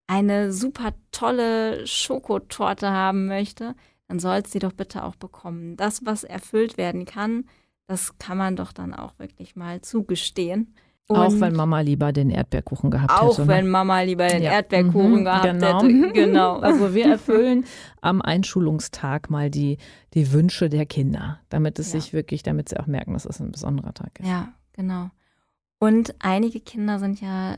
eine 0.06 0.52
super 0.52 0.92
tolle 1.10 1.86
Schokotorte 1.86 2.90
haben 2.90 3.26
möchte, 3.26 3.74
dann 4.08 4.18
soll 4.18 4.36
es 4.44 4.52
sie 4.52 4.58
doch 4.58 4.72
bitte 4.72 5.04
auch 5.04 5.16
bekommen. 5.16 5.76
Das, 5.76 6.04
was 6.04 6.24
erfüllt 6.24 6.76
werden 6.76 7.06
kann, 7.06 7.48
das 7.86 8.18
kann 8.18 8.36
man 8.36 8.56
doch 8.56 8.72
dann 8.72 8.94
auch 8.94 9.18
wirklich 9.18 9.56
mal 9.56 9.80
zugestehen. 9.80 10.74
Und 11.06 11.16
auch 11.16 11.32
wenn 11.38 11.54
Mama 11.54 11.80
lieber 11.80 12.12
den 12.12 12.30
Erdbeerkuchen 12.30 12.90
gehabt 12.90 13.10
auch 13.10 13.32
hätte. 13.32 13.42
Auch 13.42 13.46
ne? 13.46 13.48
wenn 13.48 13.68
Mama 13.68 14.00
lieber 14.00 14.26
den 14.26 14.42
ja. 14.42 14.52
Erdbeerkuchen 14.52 15.20
mhm, 15.20 15.24
gehabt 15.24 15.44
genau. 15.44 15.82
hätte. 15.82 16.12
Genau. 16.14 16.58
Also 16.60 16.94
wir 16.94 17.06
erfüllen 17.06 17.64
am 18.00 18.22
Einschulungstag 18.22 19.28
mal 19.28 19.50
die, 19.50 19.76
die 20.14 20.32
Wünsche 20.32 20.70
der 20.70 20.86
Kinder, 20.86 21.40
damit 21.50 21.78
es 21.78 21.92
ja. 21.92 22.00
sich 22.00 22.14
wirklich, 22.14 22.42
damit 22.42 22.70
sie 22.70 22.78
auch 22.78 22.86
merken, 22.86 23.12
dass 23.12 23.26
es 23.26 23.38
ein 23.40 23.52
besonderer 23.52 23.92
Tag 23.92 24.18
ist. 24.18 24.26
Ja, 24.26 24.54
genau. 24.72 25.10
Und 25.78 26.14
einige 26.20 26.60
Kinder 26.60 26.98
sind 26.98 27.20
ja 27.20 27.56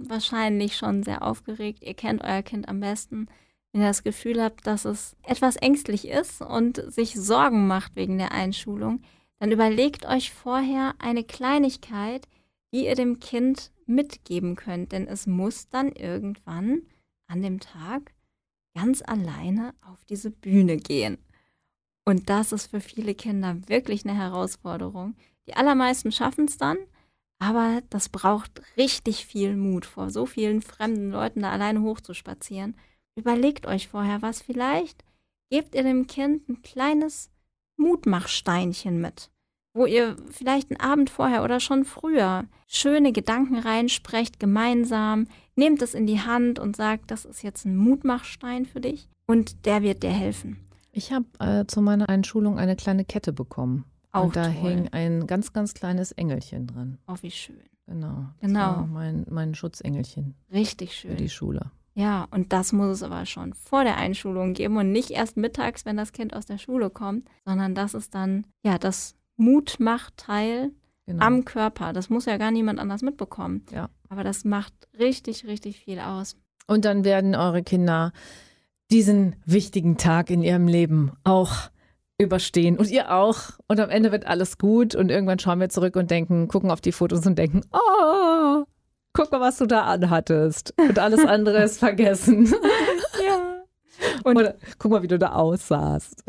wahrscheinlich 0.00 0.76
schon 0.76 1.04
sehr 1.04 1.22
aufgeregt. 1.22 1.82
Ihr 1.82 1.94
kennt 1.94 2.22
euer 2.22 2.42
Kind 2.42 2.68
am 2.68 2.80
besten. 2.80 3.26
Wenn 3.72 3.82
ihr 3.82 3.88
das 3.88 4.02
Gefühl 4.02 4.42
habt, 4.42 4.66
dass 4.66 4.84
es 4.84 5.16
etwas 5.22 5.56
ängstlich 5.56 6.08
ist 6.08 6.42
und 6.42 6.82
sich 6.92 7.14
Sorgen 7.14 7.68
macht 7.68 7.96
wegen 7.96 8.18
der 8.18 8.32
Einschulung, 8.32 9.02
dann 9.38 9.50
überlegt 9.50 10.06
euch 10.06 10.32
vorher 10.32 10.94
eine 10.98 11.24
Kleinigkeit, 11.24 12.28
die 12.72 12.86
ihr 12.86 12.94
dem 12.94 13.20
Kind 13.20 13.70
mitgeben 13.86 14.56
könnt. 14.56 14.92
Denn 14.92 15.06
es 15.06 15.26
muss 15.26 15.68
dann 15.68 15.92
irgendwann 15.92 16.82
an 17.28 17.42
dem 17.42 17.60
Tag 17.60 18.12
ganz 18.74 19.02
alleine 19.06 19.74
auf 19.82 20.04
diese 20.04 20.30
Bühne 20.30 20.76
gehen. 20.76 21.18
Und 22.04 22.28
das 22.28 22.52
ist 22.52 22.68
für 22.68 22.80
viele 22.80 23.14
Kinder 23.14 23.56
wirklich 23.68 24.04
eine 24.04 24.16
Herausforderung. 24.16 25.14
Die 25.46 25.54
allermeisten 25.54 26.10
schaffen 26.10 26.46
es 26.46 26.56
dann, 26.56 26.78
aber 27.38 27.82
das 27.90 28.08
braucht 28.08 28.62
richtig 28.76 29.26
viel 29.26 29.56
Mut, 29.56 29.84
vor 29.84 30.10
so 30.10 30.26
vielen 30.26 30.62
fremden 30.62 31.10
Leuten 31.10 31.42
da 31.42 31.50
alleine 31.50 31.82
hochzuspazieren. 31.82 32.76
Überlegt 33.16 33.66
euch 33.66 33.88
vorher 33.88 34.22
was 34.22 34.40
vielleicht. 34.40 35.04
Gebt 35.50 35.74
ihr 35.74 35.82
dem 35.82 36.06
Kind 36.06 36.48
ein 36.48 36.62
kleines 36.62 37.30
Mutmachsteinchen 37.76 39.00
mit 39.00 39.30
wo 39.74 39.86
ihr 39.86 40.16
vielleicht 40.30 40.70
einen 40.70 40.80
Abend 40.80 41.10
vorher 41.10 41.44
oder 41.44 41.60
schon 41.60 41.84
früher 41.84 42.44
schöne 42.66 43.12
Gedanken 43.12 43.58
reinsprecht, 43.58 44.38
gemeinsam, 44.38 45.26
nehmt 45.56 45.82
es 45.82 45.94
in 45.94 46.06
die 46.06 46.20
Hand 46.20 46.58
und 46.58 46.76
sagt, 46.76 47.10
das 47.10 47.24
ist 47.24 47.42
jetzt 47.42 47.64
ein 47.64 47.76
Mutmachstein 47.76 48.66
für 48.66 48.80
dich 48.80 49.08
und 49.26 49.66
der 49.66 49.82
wird 49.82 50.02
dir 50.02 50.10
helfen. 50.10 50.58
Ich 50.92 51.12
habe 51.12 51.26
äh, 51.38 51.66
zu 51.66 51.80
meiner 51.80 52.08
Einschulung 52.08 52.58
eine 52.58 52.76
kleine 52.76 53.04
Kette 53.04 53.32
bekommen. 53.32 53.84
Auch 54.12 54.24
und 54.24 54.36
da 54.36 54.44
toll. 54.44 54.52
hing 54.52 54.88
ein 54.92 55.26
ganz, 55.26 55.54
ganz 55.54 55.72
kleines 55.72 56.12
Engelchen 56.12 56.66
dran. 56.66 56.98
Oh, 57.08 57.16
wie 57.22 57.30
schön. 57.30 57.62
Genau. 57.86 58.26
Genau. 58.40 58.86
mein, 58.86 59.26
mein 59.30 59.54
Schutzengelchen. 59.54 60.34
Richtig 60.52 60.94
schön. 60.94 61.12
Für 61.12 61.16
die 61.16 61.30
Schule. 61.30 61.72
Ja, 61.94 62.26
und 62.30 62.52
das 62.52 62.72
muss 62.72 62.88
es 62.88 63.02
aber 63.02 63.26
schon 63.26 63.52
vor 63.54 63.84
der 63.84 63.96
Einschulung 63.96 64.54
geben 64.54 64.76
und 64.76 64.92
nicht 64.92 65.10
erst 65.10 65.36
mittags, 65.36 65.84
wenn 65.84 65.96
das 65.96 66.12
Kind 66.12 66.34
aus 66.34 66.46
der 66.46 66.58
Schule 66.58 66.88
kommt, 66.88 67.28
sondern 67.44 67.74
das 67.74 67.94
ist 67.94 68.14
dann 68.14 68.46
ja 68.62 68.78
das 68.78 69.14
Mutmachteil 69.36 70.70
genau. 71.06 71.24
am 71.24 71.44
Körper. 71.44 71.92
Das 71.92 72.10
muss 72.10 72.26
ja 72.26 72.36
gar 72.36 72.50
niemand 72.50 72.78
anders 72.78 73.02
mitbekommen. 73.02 73.64
Ja. 73.72 73.88
Aber 74.08 74.24
das 74.24 74.44
macht 74.44 74.74
richtig, 74.98 75.46
richtig 75.46 75.80
viel 75.80 75.98
aus. 75.98 76.36
Und 76.66 76.84
dann 76.84 77.04
werden 77.04 77.34
eure 77.34 77.62
Kinder 77.62 78.12
diesen 78.90 79.36
wichtigen 79.46 79.96
Tag 79.96 80.30
in 80.30 80.42
ihrem 80.42 80.68
Leben 80.68 81.12
auch 81.24 81.70
überstehen 82.18 82.78
und 82.78 82.90
ihr 82.90 83.12
auch. 83.12 83.58
Und 83.66 83.80
am 83.80 83.90
Ende 83.90 84.12
wird 84.12 84.26
alles 84.26 84.58
gut 84.58 84.94
und 84.94 85.10
irgendwann 85.10 85.38
schauen 85.38 85.60
wir 85.60 85.68
zurück 85.68 85.96
und 85.96 86.10
denken, 86.10 86.48
gucken 86.48 86.70
auf 86.70 86.80
die 86.80 86.92
Fotos 86.92 87.26
und 87.26 87.38
denken, 87.38 87.62
oh, 87.72 88.64
guck 89.12 89.32
mal, 89.32 89.40
was 89.40 89.58
du 89.58 89.66
da 89.66 89.82
anhattest. 89.82 90.74
Und 90.78 90.98
alles 90.98 91.24
andere 91.24 91.62
ist 91.62 91.78
vergessen. 91.80 92.46
ja. 93.26 93.62
Und 94.24 94.36
Oder 94.36 94.56
guck 94.78 94.90
mal, 94.90 95.02
wie 95.02 95.08
du 95.08 95.18
da 95.18 95.32
aussahst. 95.32 96.24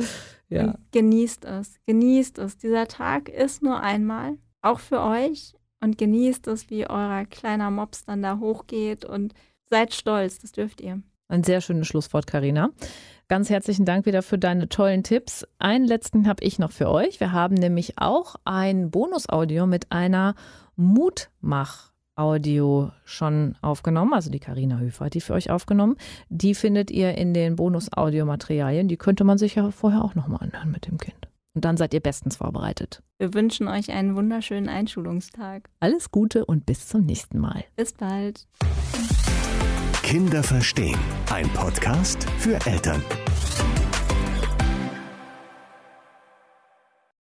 Ja. 0.55 0.75
Genießt 0.91 1.45
es, 1.45 1.79
genießt 1.85 2.37
es. 2.39 2.57
Dieser 2.57 2.87
Tag 2.87 3.29
ist 3.29 3.63
nur 3.63 3.79
einmal, 3.79 4.37
auch 4.61 4.79
für 4.79 5.01
euch. 5.01 5.55
Und 5.81 5.97
genießt 5.97 6.47
es, 6.47 6.69
wie 6.69 6.89
euer 6.89 7.25
kleiner 7.25 7.69
Mops 7.69 8.05
dann 8.05 8.21
da 8.21 8.39
hochgeht 8.39 9.03
und 9.03 9.33
seid 9.69 9.93
stolz, 9.93 10.39
das 10.39 10.53
dürft 10.53 10.79
ihr. 10.79 11.01
Ein 11.27 11.43
sehr 11.43 11.59
schönes 11.59 11.87
Schlusswort, 11.87 12.25
Karina. 12.27 12.69
Ganz 13.27 13.49
herzlichen 13.49 13.85
Dank 13.85 14.05
wieder 14.05 14.21
für 14.21 14.37
deine 14.37 14.69
tollen 14.69 15.03
Tipps. 15.03 15.45
Einen 15.57 15.85
letzten 15.85 16.27
habe 16.27 16.43
ich 16.43 16.59
noch 16.59 16.71
für 16.71 16.89
euch. 16.89 17.19
Wir 17.19 17.31
haben 17.31 17.55
nämlich 17.55 17.97
auch 17.97 18.35
ein 18.45 18.91
Bonusaudio 18.91 19.65
mit 19.65 19.91
einer 19.91 20.35
Mutmach 20.75 21.92
Audio 22.15 22.91
schon 23.05 23.55
aufgenommen, 23.61 24.13
also 24.13 24.29
die 24.29 24.39
Karina 24.39 24.77
Höfer 24.77 25.05
hat 25.05 25.13
die 25.13 25.21
für 25.21 25.33
euch 25.33 25.49
aufgenommen. 25.49 25.95
Die 26.29 26.55
findet 26.55 26.91
ihr 26.91 27.17
in 27.17 27.33
den 27.33 27.55
Bonus-Audiomaterialien. 27.55 28.87
Die 28.87 28.97
könnte 28.97 29.23
man 29.23 29.37
sich 29.37 29.55
ja 29.55 29.71
vorher 29.71 30.03
auch 30.03 30.15
nochmal 30.15 30.43
anhören 30.43 30.71
mit 30.71 30.87
dem 30.87 30.97
Kind. 30.97 31.27
Und 31.55 31.65
dann 31.65 31.77
seid 31.77 31.93
ihr 31.93 31.99
bestens 31.99 32.37
vorbereitet. 32.37 33.03
Wir 33.19 33.33
wünschen 33.33 33.67
euch 33.67 33.91
einen 33.91 34.15
wunderschönen 34.15 34.69
Einschulungstag. 34.69 35.69
Alles 35.79 36.11
Gute 36.11 36.45
und 36.45 36.65
bis 36.65 36.87
zum 36.87 37.05
nächsten 37.05 37.39
Mal. 37.39 37.63
Bis 37.75 37.93
bald. 37.93 38.47
Kinder 40.01 40.43
verstehen. 40.43 40.99
Ein 41.31 41.47
Podcast 41.49 42.29
für 42.39 42.55
Eltern. 42.65 43.01